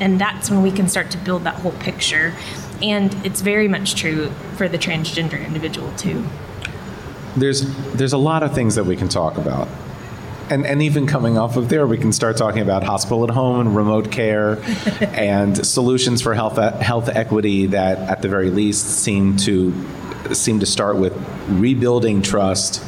And 0.00 0.20
that's 0.20 0.50
when 0.50 0.62
we 0.62 0.70
can 0.70 0.88
start 0.88 1.10
to 1.12 1.18
build 1.18 1.44
that 1.44 1.54
whole 1.54 1.72
picture. 1.72 2.34
And 2.82 3.14
it's 3.24 3.40
very 3.40 3.68
much 3.68 3.94
true 3.94 4.30
for 4.56 4.68
the 4.68 4.78
transgender 4.78 5.44
individual 5.44 5.90
too. 5.96 6.26
There's 7.36 7.62
there's 7.94 8.12
a 8.12 8.18
lot 8.18 8.42
of 8.42 8.54
things 8.54 8.74
that 8.74 8.84
we 8.84 8.96
can 8.96 9.08
talk 9.08 9.38
about 9.38 9.68
and, 10.50 10.66
and 10.66 10.82
even 10.82 11.06
coming 11.06 11.38
off 11.38 11.56
of 11.56 11.68
there, 11.68 11.86
we 11.86 11.98
can 11.98 12.12
start 12.12 12.36
talking 12.36 12.62
about 12.62 12.82
hospital 12.82 13.24
at 13.24 13.30
home 13.30 13.60
and 13.60 13.76
remote 13.76 14.10
care 14.10 14.58
and 15.00 15.66
solutions 15.66 16.22
for 16.22 16.34
health 16.34 16.56
health 16.80 17.08
equity 17.08 17.66
that, 17.66 17.98
at 17.98 18.22
the 18.22 18.28
very 18.28 18.50
least, 18.50 18.86
seem 18.86 19.36
to 19.38 19.72
seem 20.32 20.60
to 20.60 20.66
start 20.66 20.96
with 20.96 21.12
rebuilding 21.48 22.22
trust 22.22 22.84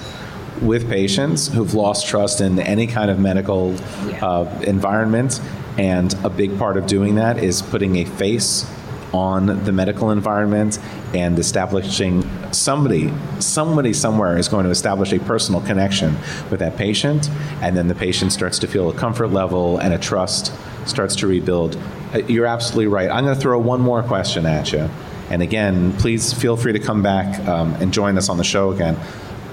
with 0.61 0.89
patients 0.89 1.49
who've 1.49 1.75
lost 1.75 2.09
trust 2.09 2.41
in 2.41 2.59
any 2.59 2.87
kind 2.87 3.11
of 3.11 3.19
medical 3.19 3.77
uh, 4.21 4.45
environment. 4.67 5.41
And 5.79 6.13
a 6.25 6.31
big 6.31 6.59
part 6.59 6.77
of 6.77 6.87
doing 6.87 7.15
that 7.17 7.39
is 7.39 7.63
putting 7.63 7.97
a 7.97 8.05
face 8.05 8.69
on 9.13 9.65
the 9.65 9.73
medical 9.73 10.11
environment 10.11 10.79
and 11.15 11.39
establishing 11.39 12.28
somebody, 12.53 13.13
somebody 13.41 13.93
somewhere 13.93 14.37
is 14.37 14.49
going 14.49 14.65
to 14.65 14.71
establish 14.71 15.13
a 15.13 15.19
personal 15.21 15.61
connection 15.61 16.17
with 16.51 16.61
that 16.61 16.77
patient, 16.77 17.29
and 17.61 17.77
then 17.77 17.89
the 17.89 17.95
patient 17.95 18.33
starts 18.33 18.59
to 18.61 18.67
feel 18.67 18.91
a 18.91 18.95
comfort 18.95 19.29
level 19.29 19.79
and 19.79 19.95
a 19.95 19.99
trust 19.99 20.53
starts 20.87 21.17
to 21.17 21.27
rebuild. 21.27 21.77
Uh, 22.15 22.19
you're 22.27 22.47
absolutely 22.47 22.87
right. 22.87 23.11
I'm 23.11 23.25
going 23.25 23.37
to 23.37 23.41
throw 23.41 23.59
one 23.59 23.81
more 23.81 24.03
question 24.03 24.47
at 24.47 24.73
you. 24.73 24.89
And 25.31 25.43
again, 25.43 25.93
please 25.95 26.33
feel 26.33 26.57
free 26.57 26.73
to 26.73 26.79
come 26.79 27.03
back 27.03 27.39
um, 27.47 27.75
and 27.75 27.93
join 27.93 28.17
us 28.17 28.29
on 28.29 28.39
the 28.39 28.45
show 28.45 28.73
again. 28.73 28.97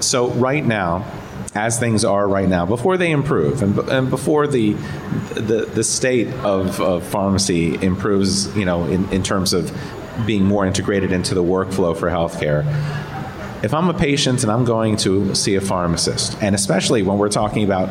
So, 0.00 0.28
right 0.30 0.64
now, 0.64 1.04
as 1.54 1.78
things 1.78 2.04
are 2.04 2.28
right 2.28 2.48
now, 2.48 2.66
before 2.66 2.96
they 2.96 3.10
improve 3.10 3.62
and, 3.62 3.78
and 3.88 4.10
before 4.10 4.46
the, 4.46 4.72
the, 5.34 5.68
the 5.74 5.84
state 5.84 6.28
of, 6.44 6.80
of 6.80 7.06
pharmacy 7.06 7.82
improves, 7.82 8.54
you 8.56 8.64
know, 8.64 8.84
in, 8.84 9.10
in 9.12 9.22
terms 9.22 9.52
of 9.52 9.70
being 10.24 10.44
more 10.44 10.66
integrated 10.66 11.12
into 11.12 11.34
the 11.34 11.42
workflow 11.42 11.96
for 11.96 12.08
healthcare. 12.08 12.64
If 13.62 13.74
I'm 13.74 13.88
a 13.88 13.94
patient 13.94 14.42
and 14.42 14.52
I'm 14.52 14.64
going 14.64 14.96
to 14.98 15.34
see 15.34 15.56
a 15.56 15.60
pharmacist, 15.60 16.40
and 16.42 16.54
especially 16.54 17.02
when 17.02 17.18
we're 17.18 17.28
talking 17.28 17.64
about 17.64 17.88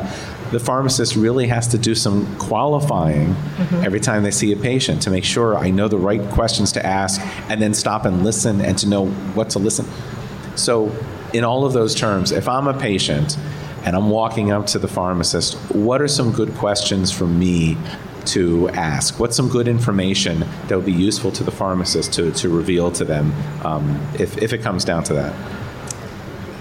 the 0.52 0.60
pharmacist 0.60 1.16
really 1.16 1.48
has 1.48 1.68
to 1.68 1.78
do 1.78 1.94
some 1.94 2.36
qualifying 2.38 3.34
mm-hmm. 3.34 3.84
every 3.84 4.00
time 4.00 4.22
they 4.22 4.30
see 4.30 4.52
a 4.52 4.56
patient 4.56 5.02
to 5.02 5.10
make 5.10 5.24
sure 5.24 5.56
I 5.56 5.70
know 5.70 5.88
the 5.88 5.98
right 5.98 6.22
questions 6.30 6.72
to 6.72 6.86
ask 6.86 7.20
and 7.50 7.60
then 7.60 7.74
stop 7.74 8.04
and 8.04 8.22
listen 8.22 8.60
and 8.60 8.78
to 8.78 8.88
know 8.88 9.06
what 9.06 9.50
to 9.50 9.58
listen. 9.58 9.86
So, 10.54 10.92
in 11.34 11.44
all 11.44 11.66
of 11.66 11.72
those 11.72 11.94
terms, 11.94 12.30
if 12.32 12.48
I'm 12.48 12.68
a 12.68 12.78
patient 12.78 13.36
and 13.84 13.96
I'm 13.96 14.08
walking 14.08 14.52
up 14.52 14.66
to 14.68 14.78
the 14.78 14.88
pharmacist, 14.88 15.54
what 15.74 16.00
are 16.00 16.08
some 16.08 16.32
good 16.32 16.54
questions 16.54 17.10
for 17.10 17.26
me 17.26 17.76
to 18.26 18.68
ask? 18.70 19.18
What's 19.18 19.36
some 19.36 19.48
good 19.48 19.68
information 19.68 20.40
that 20.68 20.76
would 20.76 20.86
be 20.86 20.92
useful 20.92 21.32
to 21.32 21.44
the 21.44 21.50
pharmacist 21.50 22.12
to, 22.14 22.32
to 22.32 22.48
reveal 22.48 22.90
to 22.92 23.04
them 23.04 23.32
um, 23.64 24.00
if, 24.18 24.38
if 24.38 24.52
it 24.52 24.58
comes 24.58 24.84
down 24.84 25.04
to 25.04 25.14
that? 25.14 25.34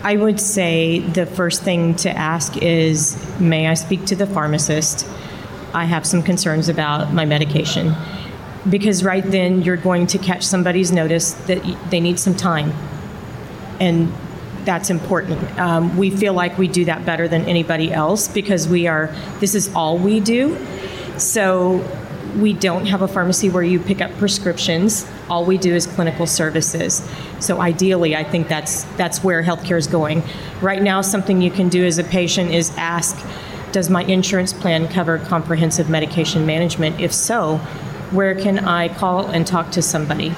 I 0.04 0.18
would 0.18 0.40
say 0.40 1.00
the 1.00 1.26
first 1.26 1.64
thing 1.64 1.96
to 1.96 2.12
ask 2.12 2.58
is 2.58 3.18
May 3.40 3.68
I 3.68 3.74
speak 3.74 4.06
to 4.06 4.16
the 4.16 4.28
pharmacist? 4.28 5.08
I 5.74 5.86
have 5.86 6.06
some 6.06 6.24
concerns 6.24 6.70
about 6.70 7.12
my 7.12 7.26
medication. 7.26 7.94
Because 8.70 9.04
right 9.04 9.24
then 9.24 9.62
you're 9.62 9.78
going 9.78 10.08
to 10.08 10.18
catch 10.18 10.44
somebody's 10.44 10.92
notice 10.92 11.34
that 11.48 11.62
they 11.90 12.00
need 12.00 12.20
some 12.20 12.36
time. 12.36 12.72
And 13.80 14.12
that's 14.64 14.90
important. 14.90 15.60
Um, 15.60 15.96
we 15.98 16.10
feel 16.10 16.34
like 16.34 16.58
we 16.58 16.68
do 16.68 16.86
that 16.86 17.06
better 17.06 17.28
than 17.28 17.44
anybody 17.46 17.92
else 17.92 18.28
because 18.28 18.68
we 18.68 18.88
are, 18.88 19.14
this 19.40 19.56
is 19.56 19.74
all 19.76 19.98
we 19.98 20.20
do. 20.20 20.56
So 21.18 21.86
we 22.38 22.54
don't 22.54 22.86
have 22.86 23.02
a 23.02 23.08
pharmacy 23.08 23.50
where 23.50 23.64
you 23.64 23.80
pick 23.80 24.02
up 24.02 24.12
prescriptions. 24.18 25.10
All 25.30 25.46
we 25.46 25.58
do 25.58 25.74
is 25.74 25.88
clinical 25.88 26.28
services. 26.28 27.08
So 27.40 27.62
ideally, 27.62 28.16
I 28.16 28.24
think 28.24 28.48
that's 28.48 28.84
that's 28.96 29.24
where 29.24 29.42
healthcare 29.42 29.78
is 29.78 29.88
going. 29.88 30.24
Right 30.62 30.82
now, 30.82 31.02
something 31.02 31.42
you 31.42 31.52
can 31.52 31.70
do 31.70 31.86
as 31.86 31.98
a 31.98 32.04
patient 32.04 32.52
is 32.52 32.76
ask, 32.78 33.18
does 33.72 33.90
my 33.90 34.04
insurance 34.04 34.54
plan 34.54 34.88
cover 34.88 35.18
comprehensive 35.20 35.90
medication 35.90 36.46
management? 36.46 37.00
If 37.00 37.14
so, 37.14 37.58
where 38.12 38.36
can 38.36 38.60
I 38.60 38.90
call 38.90 39.28
and 39.28 39.48
talk 39.48 39.72
to 39.72 39.82
somebody? 39.82 40.34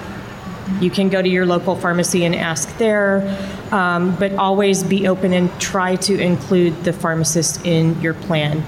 You 0.81 0.91
can 0.91 1.09
go 1.09 1.21
to 1.21 1.29
your 1.29 1.45
local 1.45 1.75
pharmacy 1.75 2.25
and 2.25 2.35
ask 2.35 2.77
there, 2.77 3.23
um, 3.71 4.15
but 4.17 4.33
always 4.33 4.83
be 4.83 5.07
open 5.07 5.31
and 5.33 5.49
try 5.61 5.95
to 5.95 6.19
include 6.19 6.83
the 6.83 6.91
pharmacist 6.91 7.65
in 7.65 7.99
your 8.01 8.13
plan 8.13 8.63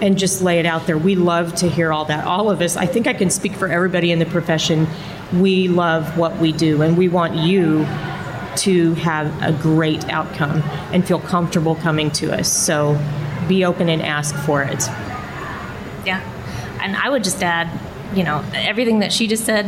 and 0.00 0.18
just 0.18 0.42
lay 0.42 0.58
it 0.58 0.66
out 0.66 0.86
there. 0.86 0.98
We 0.98 1.14
love 1.14 1.54
to 1.56 1.68
hear 1.68 1.92
all 1.92 2.04
that. 2.06 2.24
All 2.24 2.50
of 2.50 2.60
us, 2.60 2.76
I 2.76 2.86
think 2.86 3.06
I 3.06 3.14
can 3.14 3.30
speak 3.30 3.52
for 3.52 3.68
everybody 3.68 4.12
in 4.12 4.18
the 4.18 4.26
profession. 4.26 4.86
We 5.32 5.68
love 5.68 6.18
what 6.18 6.38
we 6.38 6.52
do, 6.52 6.82
and 6.82 6.96
we 6.96 7.08
want 7.08 7.34
you 7.36 7.86
to 8.56 8.94
have 8.94 9.42
a 9.42 9.52
great 9.52 10.08
outcome 10.08 10.62
and 10.92 11.06
feel 11.06 11.18
comfortable 11.18 11.74
coming 11.74 12.10
to 12.12 12.32
us. 12.32 12.52
So 12.52 13.00
be 13.48 13.64
open 13.64 13.88
and 13.88 14.00
ask 14.00 14.34
for 14.34 14.62
it. 14.62 14.86
Yeah. 16.06 16.20
And 16.80 16.96
I 16.96 17.08
would 17.08 17.24
just 17.24 17.42
add, 17.42 17.68
you 18.16 18.22
know, 18.22 18.44
everything 18.52 19.00
that 19.00 19.12
she 19.12 19.26
just 19.26 19.44
said, 19.44 19.66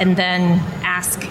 and 0.00 0.16
then 0.16 0.60
ask 0.84 1.22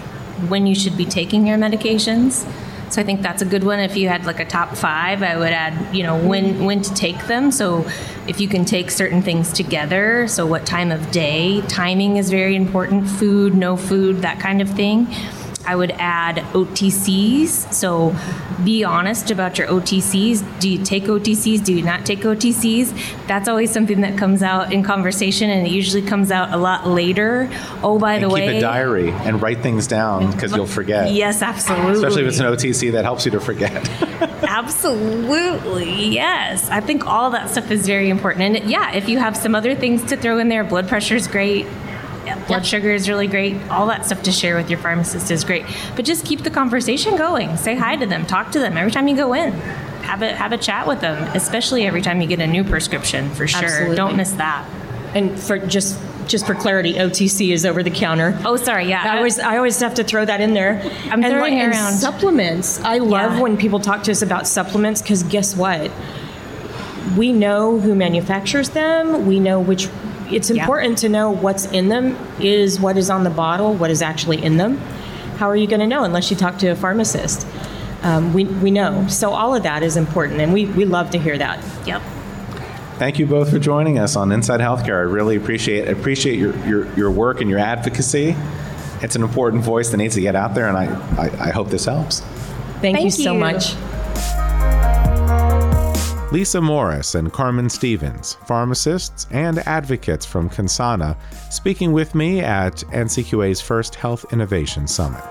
when 0.50 0.68
you 0.68 0.76
should 0.76 0.98
be 0.98 1.06
taking 1.06 1.48
your 1.48 1.58
medications. 1.58 2.46
So 2.94 3.02
I 3.02 3.06
think 3.06 3.24
that's 3.24 3.42
a 3.42 3.46
good 3.46 3.64
one. 3.64 3.80
If 3.80 3.98
you 3.98 4.08
had 4.08 4.28
like 4.28 4.40
a 4.40 4.46
top 4.46 4.78
five, 4.78 5.24
I 5.24 5.36
would 5.36 5.52
add, 5.52 5.96
you 5.96 6.04
know, 6.04 6.16
when 6.16 6.54
mm-hmm. 6.54 6.66
when 6.66 6.82
to 6.84 6.94
take 6.94 7.26
them. 7.26 7.50
So 7.50 7.90
if 8.28 8.40
you 8.40 8.48
can 8.48 8.66
take 8.66 8.92
certain 8.92 9.24
things 9.24 9.52
together, 9.52 10.28
so 10.28 10.46
what 10.46 10.68
time 10.68 10.92
of 10.92 11.10
day, 11.10 11.62
timing 11.62 12.18
is 12.18 12.30
very 12.30 12.56
important. 12.56 13.10
Food, 13.10 13.56
no 13.56 13.78
food, 13.78 14.18
that 14.18 14.40
kind 14.40 14.62
of 14.62 14.70
thing. 14.70 15.08
I 15.66 15.76
would 15.76 15.92
add 15.92 16.38
OTCs. 16.54 17.74
So 17.74 18.16
be 18.64 18.84
honest 18.84 19.32
about 19.32 19.58
your 19.58 19.68
OTCs. 19.68 20.60
Do 20.60 20.70
you 20.70 20.84
take 20.84 21.04
OTCs? 21.04 21.64
Do 21.64 21.74
you 21.74 21.84
not 21.84 22.06
take 22.06 22.20
OTCs? 22.20 23.28
That's 23.28 23.48
always 23.48 23.72
something 23.72 24.02
that 24.02 24.18
comes 24.18 24.44
out 24.44 24.74
in 24.74 24.84
conversation, 24.84 25.50
and 25.50 25.66
it 25.66 25.72
usually 25.72 26.02
comes 26.02 26.32
out 26.32 26.54
a 26.54 26.58
lot 26.58 26.88
later. 26.88 27.50
Oh, 27.82 28.00
by 28.00 28.16
and 28.16 28.24
the 28.24 28.28
keep 28.28 28.34
way, 28.34 28.48
keep 28.48 28.58
a 28.58 28.62
diary 28.62 29.12
and 29.12 29.42
write 29.42 29.62
things 29.62 29.88
down 29.88 30.32
because 30.32 30.54
you'll 30.54 30.66
forget. 30.68 31.12
Yes, 31.12 31.42
absolutely. 31.42 31.94
Especially 31.94 32.24
if 32.24 32.28
it's 32.30 32.40
an 32.40 32.46
OTC 32.46 32.92
that 32.94 33.06
helps 33.06 33.26
you 33.26 33.32
to 33.32 33.40
forget. 33.40 33.90
absolutely, 34.44 36.08
yes. 36.08 36.70
I 36.70 36.82
think 36.82 37.08
all 37.08 37.32
that 37.32 37.50
stuff 37.50 37.72
is 37.72 37.86
very 37.86 38.10
important. 38.10 38.58
And 38.58 38.70
yeah, 38.70 38.94
if 38.94 39.08
you 39.10 39.18
have 39.20 39.36
some 39.36 39.56
other 39.56 39.76
things 39.76 40.04
to 40.06 40.18
throw 40.18 40.40
in 40.40 40.50
there, 40.50 40.64
blood 40.64 40.88
pressure 40.88 41.16
is 41.16 41.28
great 41.28 41.68
blood 42.48 42.66
sugar 42.66 42.92
is 42.92 43.08
really 43.10 43.28
great. 43.28 43.56
All 43.70 43.88
that 43.88 44.06
stuff 44.06 44.24
to 44.24 44.32
share 44.32 44.56
with 44.56 44.70
your 44.70 44.80
pharmacist 44.80 45.32
is 45.32 45.44
great. 45.44 45.66
But 45.96 46.06
just 46.06 46.26
keep 46.26 46.44
the 46.44 46.50
conversation 46.52 47.16
going. 47.16 47.58
Say 47.58 47.76
hi 47.76 47.96
to 47.96 48.06
them. 48.06 48.26
Talk 48.26 48.52
to 48.54 48.60
them 48.60 48.78
every 48.78 48.92
time 48.92 49.08
you 49.08 49.16
go 49.16 49.34
in. 49.34 49.52
Have 50.04 50.22
a 50.22 50.34
have 50.36 50.52
a 50.52 50.58
chat 50.58 50.88
with 50.88 51.00
them, 51.02 51.24
especially 51.36 51.86
every 51.86 52.02
time 52.02 52.22
you 52.22 52.28
get 52.28 52.40
a 52.42 52.48
new 52.48 52.64
prescription. 52.64 53.30
For 53.32 53.48
sure, 53.48 53.64
Absolutely. 53.64 53.96
don't 53.96 54.18
miss 54.18 54.32
that. 54.34 54.68
And 55.16 55.40
for 55.40 55.58
just 55.60 56.00
just 56.28 56.46
for 56.46 56.56
clarity, 56.56 56.94
OTC 56.94 57.52
is 57.52 57.66
over 57.66 57.84
the 57.84 57.92
counter. 57.92 58.38
Oh, 58.46 58.56
sorry. 58.56 58.88
Yeah. 58.88 59.04
I 59.04 59.18
always, 59.18 59.40
I 59.40 59.58
always 59.58 59.78
have 59.82 59.96
to 59.96 60.04
throw 60.06 60.24
that 60.24 60.40
in 60.40 60.54
there. 60.54 60.82
I'm 61.12 61.22
and 61.22 61.26
throwing 61.34 61.58
like, 61.60 61.72
around. 61.72 61.94
supplements. 61.94 62.80
I 62.80 63.00
love 63.00 63.34
Yeah. 63.34 63.42
when 63.42 63.58
people 63.58 63.80
talk 63.82 64.04
to 64.04 64.12
us 64.12 64.22
about 64.22 64.48
supplements 64.48 65.02
because 65.02 65.24
guess 65.24 65.54
what? 65.56 65.92
We 67.18 67.34
know 67.34 67.80
who 67.80 67.94
manufactures 67.96 68.70
them. 68.70 69.26
We 69.28 69.40
know 69.40 69.60
which. 69.60 69.90
It's 70.32 70.50
Yeah. 70.50 70.64
important 70.64 70.98
to 71.00 71.10
know 71.10 71.30
what's 71.32 71.66
in 71.68 71.90
them. 71.90 72.18
Is 72.40 72.80
what 72.80 72.98
is 72.98 73.10
on 73.10 73.24
the 73.24 73.30
bottle 73.30 73.74
what 73.74 73.90
is 73.90 74.02
actually 74.02 74.44
in 74.44 74.58
them? 74.58 74.78
How 75.38 75.50
are 75.50 75.56
you 75.56 75.68
going 75.68 75.80
to 75.80 75.88
know 75.88 76.04
unless 76.04 76.30
you 76.32 76.38
talk 76.38 76.58
to 76.60 76.68
a 76.68 76.76
pharmacist? 76.76 77.46
Um, 78.04 78.34
we, 78.34 78.44
we 78.46 78.70
know. 78.72 79.08
So 79.08 79.32
all 79.32 79.56
of 79.56 79.64
that 79.64 79.82
is 79.82 79.96
important, 79.98 80.42
and 80.42 80.54
we, 80.54 80.66
we 80.66 80.86
love 80.86 81.10
to 81.12 81.18
hear 81.18 81.38
that. 81.38 81.64
Yep. 81.86 82.02
Thank 82.98 83.18
you 83.18 83.26
both 83.26 83.50
for 83.50 83.60
joining 83.60 83.98
us 83.98 84.16
on 84.16 84.32
Inside 84.32 84.60
Healthcare. 84.60 84.98
I 85.00 85.02
really 85.10 85.36
appreciate 85.36 85.88
appreciate 85.90 86.38
your, 86.38 86.56
your, 86.68 86.94
your 86.96 87.12
work 87.12 87.42
and 87.42 87.50
your 87.50 87.60
advocacy. 87.60 88.36
It's 89.02 89.16
an 89.16 89.24
important 89.24 89.64
voice 89.64 89.90
that 89.90 89.98
needs 89.98 90.16
to 90.16 90.22
get 90.22 90.36
out 90.36 90.54
there, 90.54 90.68
and 90.68 90.78
I, 90.78 90.86
I, 91.18 91.48
I 91.48 91.52
hope 91.52 91.70
this 91.70 91.86
helps. 91.86 92.20
Thank, 92.82 92.98
you 92.98 93.10
Thank 93.10 93.14
so 93.14 93.34
you. 93.34 93.40
much. 93.40 93.74
Lisa 96.34 96.60
Morris 96.60 97.14
and 97.14 97.32
Karmen 97.32 97.70
Stephens, 97.70 98.34
pharmacists 98.48 99.28
and 99.30 99.60
advocates 99.68 100.26
from 100.26 100.50
Consana, 100.50 101.16
speaking 101.52 101.92
with 101.92 102.16
me 102.16 102.40
at 102.40 102.78
NCQA's 102.88 103.62
first 103.62 103.94
Health 103.94 104.26
Innovation 104.34 104.88
Summit. 104.88 105.24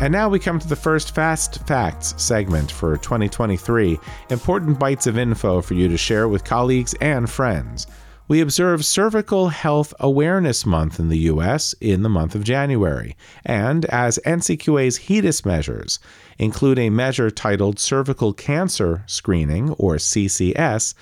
And 0.00 0.10
now 0.10 0.30
we 0.30 0.38
come 0.38 0.58
to 0.58 0.66
the 0.66 0.74
first 0.74 1.14
Fast 1.14 1.66
Facts 1.66 2.14
segment 2.16 2.72
for 2.72 2.96
2023. 2.96 4.00
Important 4.30 4.78
bites 4.78 5.06
of 5.06 5.18
info 5.18 5.60
for 5.60 5.74
you 5.74 5.86
to 5.88 5.98
share 5.98 6.26
with 6.26 6.42
colleagues 6.42 6.94
and 7.02 7.28
friends. 7.28 7.86
We 8.28 8.40
observe 8.40 8.84
Cervical 8.84 9.50
Health 9.50 9.94
Awareness 10.00 10.66
Month 10.66 10.98
in 10.98 11.10
the 11.10 11.18
U.S. 11.30 11.76
in 11.80 12.02
the 12.02 12.08
month 12.08 12.34
of 12.34 12.42
January, 12.42 13.16
and 13.44 13.84
as 13.84 14.18
NCQA's 14.26 14.98
HEDIS 14.98 15.44
measures 15.44 16.00
include 16.36 16.76
a 16.80 16.90
measure 16.90 17.30
titled 17.30 17.78
Cervical 17.78 18.32
Cancer 18.32 19.04
Screening, 19.06 19.70
or 19.74 19.94
CCS, 19.94 20.94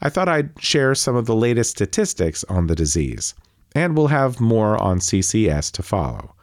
I 0.00 0.08
thought 0.08 0.30
I'd 0.30 0.58
share 0.58 0.94
some 0.94 1.16
of 1.16 1.26
the 1.26 1.36
latest 1.36 1.72
statistics 1.72 2.44
on 2.44 2.66
the 2.66 2.74
disease. 2.74 3.34
And 3.74 3.94
we'll 3.94 4.06
have 4.06 4.40
more 4.40 4.82
on 4.82 5.00
CCS 5.00 5.70
to 5.72 5.82
follow. 5.82 6.34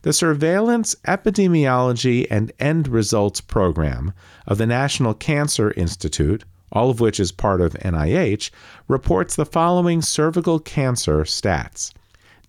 The 0.00 0.14
Surveillance, 0.14 0.94
Epidemiology, 1.06 2.26
and 2.30 2.52
End 2.58 2.88
Results 2.88 3.42
Program 3.42 4.14
of 4.46 4.56
the 4.56 4.66
National 4.66 5.12
Cancer 5.12 5.72
Institute, 5.72 6.44
all 6.74 6.90
of 6.90 7.00
which 7.00 7.18
is 7.18 7.32
part 7.32 7.60
of 7.60 7.74
NIH, 7.74 8.50
reports 8.88 9.36
the 9.36 9.46
following 9.46 10.02
cervical 10.02 10.58
cancer 10.58 11.20
stats. 11.20 11.92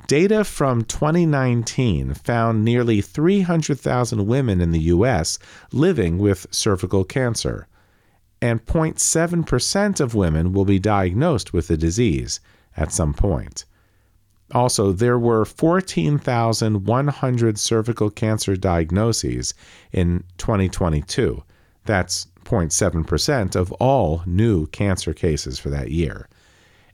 Data 0.08 0.44
from 0.44 0.84
2019 0.84 2.14
found 2.14 2.66
nearly 2.66 3.02
300,000 3.02 4.28
women 4.28 4.62
in 4.62 4.72
the 4.72 4.82
U.S. 4.82 5.40
living 5.72 6.18
with 6.18 6.48
cervical 6.52 7.04
cancer, 7.04 7.68
and 8.42 8.64
0.7% 8.66 10.00
of 10.00 10.14
women 10.14 10.54
will 10.54 10.66
be 10.66 10.78
diagnosed 10.78 11.54
with 11.54 11.68
the 11.68 11.78
disease 11.78 12.40
at 12.78 12.92
some 12.92 13.14
point. 13.14 13.66
Also, 14.52 14.92
there 14.92 15.18
were 15.18 15.44
14,100 15.44 17.58
cervical 17.58 18.12
cancer 18.12 18.56
diagnoses 18.56 19.56
in 19.92 20.24
2022. 20.38 21.44
That's 21.86 22.28
0.7% 22.46 23.56
of 23.56 23.72
all 23.74 24.24
new 24.26 24.68
cancer 24.68 25.14
cases 25.14 25.60
for 25.60 25.70
that 25.70 25.92
year. 25.92 26.28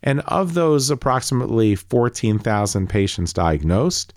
And 0.04 0.22
of 0.22 0.54
those 0.54 0.90
approximately 0.90 1.76
14,000 1.76 2.88
patients 2.88 3.34
diagnosed, 3.34 4.14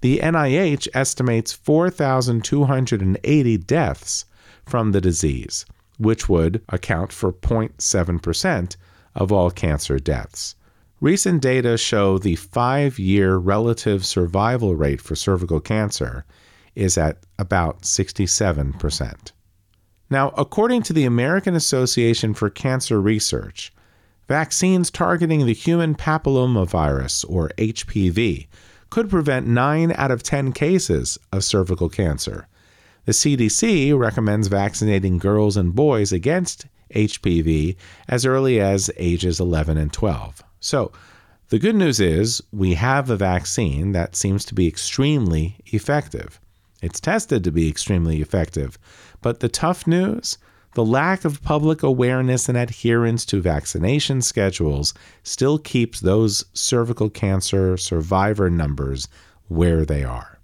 the 0.00 0.18
NIH 0.18 0.88
estimates 0.94 1.52
4,280 1.52 3.56
deaths 3.58 4.24
from 4.64 4.92
the 4.92 5.00
disease, 5.00 5.66
which 5.98 6.28
would 6.28 6.62
account 6.68 7.12
for 7.12 7.32
0.7% 7.32 8.76
of 9.14 9.32
all 9.32 9.50
cancer 9.50 9.98
deaths. 9.98 10.54
Recent 11.00 11.42
data 11.42 11.76
show 11.76 12.18
the 12.18 12.36
five 12.36 12.98
year 12.98 13.36
relative 13.36 14.06
survival 14.06 14.74
rate 14.74 15.00
for 15.00 15.14
cervical 15.14 15.60
cancer 15.60 16.24
is 16.74 16.96
at 16.96 17.18
about 17.38 17.82
67%. 17.82 19.32
Now, 20.08 20.30
according 20.36 20.82
to 20.82 20.92
the 20.92 21.04
American 21.04 21.54
Association 21.54 22.32
for 22.34 22.48
Cancer 22.48 23.00
Research, 23.00 23.72
vaccines 24.28 24.90
targeting 24.90 25.46
the 25.46 25.54
human 25.54 25.94
papillomavirus, 25.94 27.24
or 27.28 27.50
HPV, 27.58 28.46
could 28.88 29.10
prevent 29.10 29.46
9 29.46 29.92
out 29.92 30.10
of 30.10 30.22
10 30.22 30.52
cases 30.52 31.18
of 31.32 31.44
cervical 31.44 31.88
cancer. 31.88 32.46
The 33.04 33.12
CDC 33.12 33.96
recommends 33.98 34.48
vaccinating 34.48 35.18
girls 35.18 35.56
and 35.56 35.74
boys 35.74 36.12
against 36.12 36.66
HPV 36.94 37.76
as 38.08 38.24
early 38.24 38.60
as 38.60 38.90
ages 38.96 39.40
11 39.40 39.76
and 39.76 39.92
12. 39.92 40.42
So, 40.60 40.92
the 41.48 41.58
good 41.60 41.76
news 41.76 42.00
is 42.00 42.42
we 42.52 42.74
have 42.74 43.08
a 43.08 43.16
vaccine 43.16 43.92
that 43.92 44.16
seems 44.16 44.44
to 44.46 44.54
be 44.54 44.66
extremely 44.66 45.56
effective. 45.66 46.40
It's 46.82 47.00
tested 47.00 47.44
to 47.44 47.52
be 47.52 47.68
extremely 47.68 48.20
effective. 48.20 48.78
But 49.22 49.40
the 49.40 49.48
tough 49.48 49.86
news 49.86 50.38
the 50.76 50.84
lack 50.84 51.24
of 51.24 51.42
public 51.42 51.82
awareness 51.82 52.50
and 52.50 52.58
adherence 52.58 53.24
to 53.24 53.40
vaccination 53.40 54.20
schedules 54.20 54.92
still 55.22 55.58
keeps 55.58 56.00
those 56.00 56.44
cervical 56.52 57.08
cancer 57.08 57.78
survivor 57.78 58.50
numbers 58.50 59.08
where 59.48 59.86
they 59.86 60.04
are. 60.04 60.38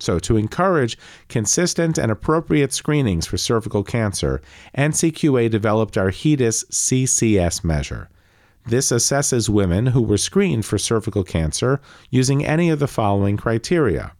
So, 0.00 0.18
to 0.18 0.36
encourage 0.36 0.98
consistent 1.28 1.98
and 1.98 2.10
appropriate 2.10 2.72
screenings 2.72 3.26
for 3.26 3.38
cervical 3.38 3.84
cancer, 3.84 4.42
NCQA 4.76 5.48
developed 5.50 5.96
our 5.96 6.10
HEDIS 6.10 6.64
CCS 6.64 7.62
measure. 7.62 8.08
This 8.66 8.90
assesses 8.90 9.48
women 9.48 9.86
who 9.86 10.02
were 10.02 10.18
screened 10.18 10.64
for 10.64 10.78
cervical 10.78 11.22
cancer 11.22 11.80
using 12.10 12.44
any 12.44 12.70
of 12.70 12.80
the 12.80 12.88
following 12.88 13.36
criteria 13.36 14.14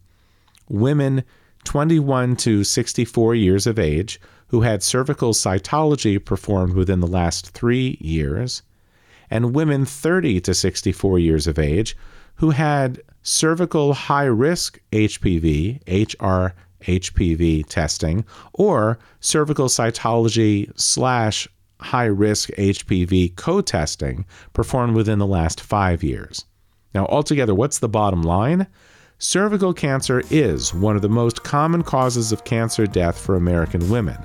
women 0.69 1.23
21 1.67 2.37
to 2.37 2.63
64 2.63 3.35
years 3.35 3.67
of 3.67 3.77
age 3.77 4.21
who 4.47 4.61
had 4.61 4.81
cervical 4.81 5.33
cytology 5.33 6.23
performed 6.23 6.75
within 6.75 7.01
the 7.01 7.07
last 7.07 7.49
three 7.49 7.97
years, 7.99 8.61
and 9.29 9.53
women 9.53 9.83
30 9.83 10.39
to 10.39 10.53
64 10.53 11.19
years 11.19 11.45
of 11.45 11.59
age 11.59 11.97
who 12.35 12.51
had 12.51 13.01
cervical 13.21 13.93
high 13.93 14.23
risk 14.23 14.79
HPV, 14.93 15.81
HR 15.85 16.55
HPV 16.83 17.67
testing, 17.67 18.23
or 18.53 18.97
cervical 19.19 19.67
cytology 19.67 20.71
slash 20.79 21.49
high 21.81 22.05
risk 22.05 22.49
HPV 22.51 23.35
co 23.35 23.59
testing 23.59 24.25
performed 24.53 24.95
within 24.95 25.19
the 25.19 25.27
last 25.27 25.59
five 25.59 26.01
years. 26.01 26.45
Now, 26.93 27.07
altogether, 27.07 27.53
what's 27.53 27.79
the 27.79 27.89
bottom 27.89 28.21
line? 28.21 28.67
Cervical 29.19 29.73
cancer 29.73 30.21
is 30.29 30.75
one 30.75 30.95
of 30.95 31.01
the 31.01 31.09
most 31.09 31.43
common 31.43 31.81
causes 31.81 32.31
of 32.31 32.43
cancer 32.43 32.85
death 32.85 33.19
for 33.19 33.35
American 33.35 33.89
women, 33.89 34.19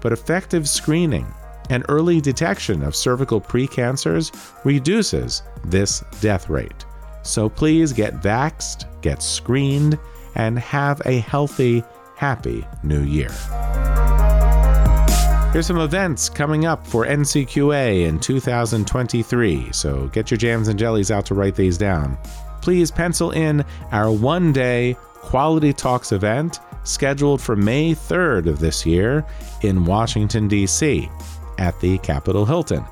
but 0.00 0.10
effective 0.10 0.66
screening 0.66 1.26
and 1.68 1.84
early 1.90 2.18
detection 2.18 2.82
of 2.82 2.96
cervical 2.96 3.42
precancers 3.42 4.32
reduces 4.64 5.42
this 5.64 6.02
death 6.22 6.48
rate. 6.48 6.86
So 7.22 7.50
please 7.50 7.92
get 7.92 8.22
vaxxed, 8.22 8.86
get 9.02 9.22
screened, 9.22 9.98
and 10.34 10.58
have 10.58 11.02
a 11.04 11.18
healthy, 11.18 11.84
happy 12.16 12.66
new 12.82 13.02
year. 13.02 13.32
Here's 15.52 15.66
some 15.66 15.78
events 15.78 16.30
coming 16.30 16.64
up 16.64 16.86
for 16.86 17.04
NCQA 17.04 18.06
in 18.06 18.18
2023, 18.18 19.72
so 19.72 20.06
get 20.08 20.30
your 20.30 20.38
jams 20.38 20.68
and 20.68 20.78
jellies 20.78 21.10
out 21.10 21.26
to 21.26 21.34
write 21.34 21.54
these 21.54 21.76
down. 21.76 22.16
Please 22.62 22.90
pencil 22.90 23.32
in 23.32 23.64
our 23.90 24.10
one 24.10 24.52
day 24.52 24.96
Quality 25.16 25.72
Talks 25.72 26.12
event 26.12 26.60
scheduled 26.84 27.40
for 27.40 27.56
May 27.56 27.94
3rd 27.94 28.46
of 28.46 28.58
this 28.58 28.86
year 28.86 29.24
in 29.62 29.84
Washington, 29.84 30.48
D.C. 30.48 31.08
at 31.58 31.78
the 31.80 31.98
Capitol 31.98 32.44
Hilton. 32.46 32.84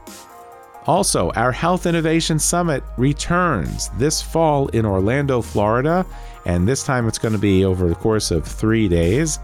Also, 0.87 1.31
our 1.33 1.53
Health 1.53 1.87
Innovation 1.87 2.39
Summit 2.39 2.83
returns 2.97 3.91
this 3.91 4.21
fall 4.21 4.69
in 4.69 4.87
Orlando, 4.87 5.43
Florida, 5.43 6.07
and 6.47 6.67
this 6.67 6.83
time 6.83 7.07
it's 7.07 7.19
going 7.19 7.35
to 7.35 7.39
be 7.39 7.65
over 7.65 7.89
the 7.89 7.95
course 7.95 8.31
of 8.31 8.45
three 8.47 8.89
days, 8.89 9.39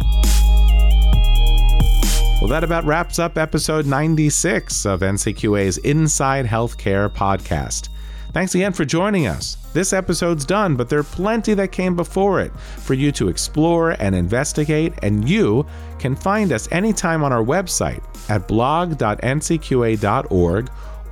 Well, 2.40 2.50
that 2.50 2.64
about 2.64 2.84
wraps 2.84 3.18
up 3.18 3.38
episode 3.38 3.86
96 3.86 4.84
of 4.84 5.00
NCQA's 5.00 5.78
Inside 5.78 6.44
Healthcare 6.44 7.08
podcast. 7.08 7.88
Thanks 8.34 8.54
again 8.54 8.72
for 8.72 8.84
joining 8.84 9.28
us. 9.28 9.56
This 9.72 9.92
episode's 9.92 10.44
done, 10.44 10.74
but 10.76 10.88
there 10.88 10.98
are 10.98 11.04
plenty 11.04 11.54
that 11.54 11.72
came 11.72 11.94
before 11.96 12.40
it 12.40 12.52
for 12.58 12.94
you 12.94 13.12
to 13.12 13.28
explore 13.28 13.92
and 13.92 14.14
investigate, 14.14 14.92
and 15.02 15.28
you 15.28 15.64
can 16.00 16.16
find 16.16 16.52
us 16.52 16.68
anytime 16.72 17.22
on 17.22 17.32
our 17.32 17.44
website 17.44 18.02
at 18.28 18.48
blog.ncqa.org, 18.48 19.00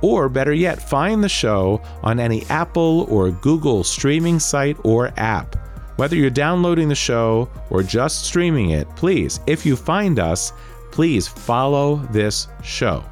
or 0.03 0.27
better 0.27 0.53
yet, 0.53 0.81
find 0.81 1.23
the 1.23 1.29
show 1.29 1.81
on 2.03 2.19
any 2.19 2.45
Apple 2.47 3.07
or 3.09 3.31
Google 3.31 3.83
streaming 3.85 4.37
site 4.37 4.77
or 4.83 5.13
app. 5.17 5.55
Whether 5.95 6.17
you're 6.17 6.29
downloading 6.29 6.89
the 6.89 6.95
show 6.95 7.49
or 7.69 7.83
just 7.83 8.25
streaming 8.25 8.71
it, 8.71 8.93
please, 8.97 9.39
if 9.47 9.65
you 9.65 9.77
find 9.77 10.19
us, 10.19 10.51
please 10.91 11.27
follow 11.27 11.95
this 12.11 12.49
show. 12.63 13.03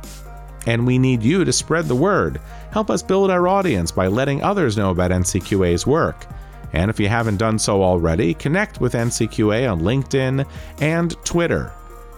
And 0.67 0.85
we 0.85 0.99
need 0.99 1.23
you 1.23 1.45
to 1.45 1.53
spread 1.53 1.85
the 1.85 1.95
word. 1.95 2.41
Help 2.71 2.89
us 2.89 3.01
build 3.01 3.31
our 3.31 3.47
audience 3.47 3.91
by 3.91 4.07
letting 4.07 4.43
others 4.43 4.77
know 4.77 4.91
about 4.91 5.11
NCQA's 5.11 5.87
work. 5.87 6.27
And 6.73 6.91
if 6.91 6.99
you 6.99 7.07
haven't 7.07 7.37
done 7.37 7.57
so 7.57 7.81
already, 7.81 8.33
connect 8.33 8.81
with 8.81 8.93
NCQA 8.93 9.71
on 9.71 9.79
LinkedIn 9.79 10.45
and 10.79 11.15
Twitter. 11.23 11.71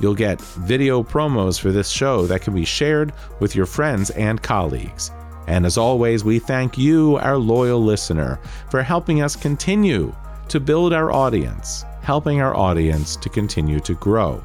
You'll 0.04 0.14
get 0.14 0.42
video 0.42 1.02
promos 1.02 1.58
for 1.58 1.72
this 1.72 1.88
show 1.88 2.28
that 2.28 2.42
can 2.42 2.54
be 2.54 2.66
shared 2.66 3.14
with 3.40 3.56
your 3.56 3.66
friends 3.66 4.10
and 4.10 4.44
colleagues. 4.44 5.12
And 5.48 5.66
as 5.66 5.78
always, 5.78 6.26
we 6.26 6.40
thank 6.40 6.78
you, 6.78 7.16
our 7.20 7.38
loyal 7.38 7.82
listener, 7.82 8.38
for 8.70 8.84
helping 8.84 9.22
us 9.22 9.38
continue 9.38 10.14
to 10.50 10.60
build 10.60 10.92
our 10.92 11.14
audience, 11.14 11.86
helping 12.02 12.42
our 12.42 12.54
audience 12.54 13.16
to 13.16 13.30
continue 13.30 13.80
to 13.80 13.94
grow. 13.94 14.44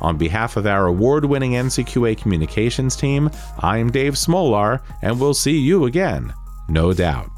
On 0.00 0.18
behalf 0.18 0.56
of 0.56 0.66
our 0.66 0.86
award 0.86 1.24
winning 1.24 1.52
NCQA 1.52 2.18
communications 2.18 2.96
team, 2.96 3.30
I'm 3.60 3.92
Dave 3.92 4.14
Smolar, 4.14 4.80
and 5.02 5.20
we'll 5.20 5.34
see 5.34 5.56
you 5.56 5.84
again, 5.84 6.34
no 6.68 6.92
doubt. 6.92 7.30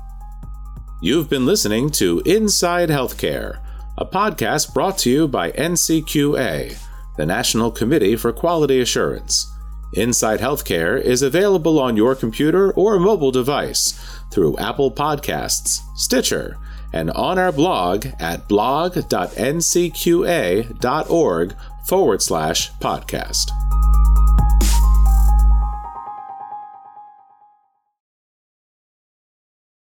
You've 1.02 1.28
been 1.28 1.44
listening 1.44 1.90
to 1.90 2.22
Inside 2.24 2.88
Healthcare, 2.88 3.60
a 3.98 4.06
podcast 4.06 4.72
brought 4.72 4.96
to 5.00 5.10
you 5.10 5.28
by 5.28 5.50
NCQA, 5.50 6.87
the 7.18 7.26
National 7.26 7.70
Committee 7.70 8.16
for 8.16 8.32
Quality 8.32 8.80
Assurance. 8.80 9.52
Inside 9.92 10.40
Healthcare 10.40 10.98
is 11.00 11.20
available 11.20 11.78
on 11.80 11.96
your 11.96 12.14
computer 12.14 12.72
or 12.72 12.98
mobile 12.98 13.32
device 13.32 13.98
through 14.30 14.56
Apple 14.56 14.90
Podcasts, 14.92 15.80
Stitcher, 15.96 16.56
and 16.92 17.10
on 17.10 17.38
our 17.38 17.52
blog 17.52 18.06
at 18.20 18.48
blog.ncqa.org 18.48 19.06
forward 21.86 22.22
slash 22.22 22.72
podcast. 22.74 24.17